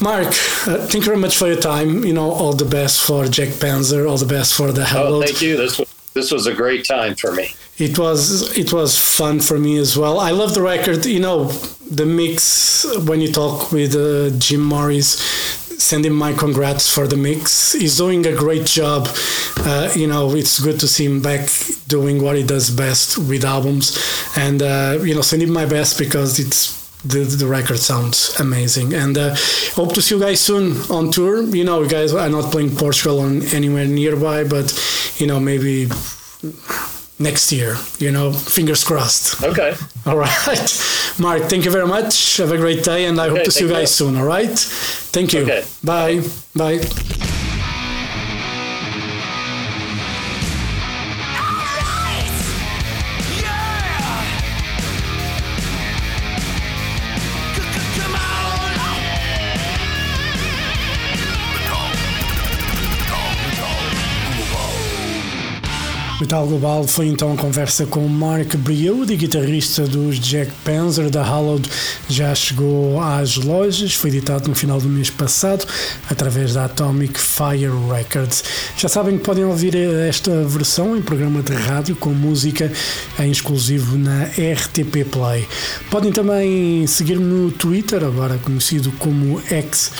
Mark, 0.00 0.26
uh, 0.28 0.86
thank 0.86 0.94
you 0.94 1.02
very 1.02 1.16
much 1.16 1.36
for 1.38 1.46
your 1.46 1.60
time. 1.60 2.04
You 2.04 2.12
know, 2.12 2.30
all 2.30 2.52
the 2.52 2.64
best 2.66 3.02
for 3.02 3.26
Jag 3.26 3.48
Panzer, 3.48 4.08
all 4.08 4.18
the 4.18 4.26
best 4.26 4.54
for 4.54 4.70
the 4.72 4.86
Oh, 4.94 5.22
thank 5.22 5.40
you. 5.40 5.56
This 5.56 5.78
was 5.78 5.88
this 6.12 6.30
was 6.30 6.46
a 6.46 6.54
great 6.54 6.84
time 6.86 7.14
for 7.14 7.32
me. 7.32 7.48
It 7.78 7.98
was 7.98 8.56
it 8.56 8.72
was 8.72 8.98
fun 8.98 9.40
for 9.40 9.58
me 9.58 9.78
as 9.78 9.96
well. 9.96 10.18
I 10.20 10.30
love 10.30 10.54
the 10.54 10.62
record. 10.62 11.06
You 11.06 11.20
know, 11.20 11.44
the 11.90 12.06
mix 12.06 12.84
when 13.06 13.20
you 13.20 13.32
talk 13.32 13.72
with 13.72 13.94
uh, 13.94 14.30
Jim 14.38 14.60
Morris. 14.62 15.20
sending 15.78 16.12
my 16.12 16.32
congrats 16.32 16.88
for 16.88 17.06
the 17.06 17.16
mix. 17.16 17.72
He's 17.72 17.96
doing 17.98 18.26
a 18.26 18.34
great 18.34 18.66
job. 18.66 19.08
Uh, 19.58 19.92
you 19.94 20.06
know, 20.06 20.34
it's 20.34 20.58
good 20.58 20.80
to 20.80 20.88
see 20.88 21.04
him 21.04 21.20
back 21.20 21.48
doing 21.86 22.22
what 22.22 22.34
he 22.36 22.42
does 22.42 22.70
best 22.70 23.18
with 23.18 23.44
albums. 23.44 23.96
And 24.36 24.62
uh, 24.62 24.98
you 25.02 25.14
know, 25.14 25.22
sending 25.22 25.52
my 25.52 25.66
best 25.66 25.98
because 25.98 26.38
it's 26.38 26.85
the, 27.04 27.20
the 27.20 27.46
record 27.46 27.78
sounds 27.78 28.38
amazing. 28.40 28.94
And 28.94 29.16
uh, 29.16 29.34
hope 29.74 29.94
to 29.94 30.02
see 30.02 30.14
you 30.14 30.20
guys 30.20 30.40
soon 30.40 30.76
on 30.90 31.10
tour. 31.10 31.42
You 31.42 31.64
know, 31.64 31.82
you 31.82 31.88
guys 31.88 32.12
are 32.14 32.28
not 32.28 32.50
playing 32.50 32.76
Portugal 32.76 33.20
on 33.20 33.42
anywhere 33.54 33.86
nearby, 33.86 34.44
but 34.44 34.72
you 35.18 35.26
know, 35.26 35.38
maybe 35.40 35.88
next 37.18 37.52
year. 37.52 37.76
You 37.98 38.12
know, 38.12 38.32
fingers 38.32 38.84
crossed. 38.84 39.42
Okay. 39.42 39.74
All 40.06 40.16
right, 40.16 40.82
Mark. 41.18 41.42
Thank 41.44 41.64
you 41.64 41.70
very 41.70 41.86
much. 41.86 42.36
Have 42.38 42.52
a 42.52 42.56
great 42.58 42.84
day, 42.84 43.06
and 43.06 43.20
I 43.20 43.28
hope 43.28 43.44
to 43.44 43.50
see 43.50 43.64
you 43.64 43.70
guys 43.70 43.82
you. 44.00 44.06
soon. 44.06 44.16
All 44.16 44.26
right. 44.26 44.58
Thank 44.58 45.32
you. 45.32 45.42
Okay. 45.42 45.64
Bye. 45.82 46.22
Bye. 46.54 47.25
Metal 66.18 66.46
Global 66.46 66.86
foi 66.88 67.08
então 67.08 67.34
a 67.34 67.36
conversa 67.36 67.84
com 67.84 68.08
Mark 68.08 68.56
Briode, 68.56 69.14
guitarrista 69.16 69.86
dos 69.86 70.18
Jack 70.18 70.50
Panzer 70.64 71.10
da 71.10 71.22
Hallowed, 71.22 71.68
já 72.08 72.34
chegou 72.34 72.98
às 72.98 73.36
lojas, 73.36 73.92
foi 73.92 74.08
editado 74.08 74.48
no 74.48 74.54
final 74.54 74.80
do 74.80 74.88
mês 74.88 75.10
passado 75.10 75.66
através 76.08 76.54
da 76.54 76.64
Atomic 76.64 77.20
Fire 77.20 77.70
Records. 77.92 78.42
Já 78.78 78.88
sabem 78.88 79.18
que 79.18 79.24
podem 79.24 79.44
ouvir 79.44 79.76
esta 79.76 80.42
versão 80.44 80.96
em 80.96 81.02
programa 81.02 81.42
de 81.42 81.52
rádio 81.52 81.94
com 81.94 82.10
música 82.10 82.72
em 83.18 83.30
exclusivo 83.30 83.98
na 83.98 84.24
RTP 84.24 85.04
Play. 85.10 85.46
Podem 85.90 86.12
também 86.12 86.86
seguir-me 86.86 87.24
no 87.24 87.50
Twitter, 87.50 88.02
agora 88.02 88.38
conhecido 88.38 88.90
como 88.92 89.38
X 89.50 89.92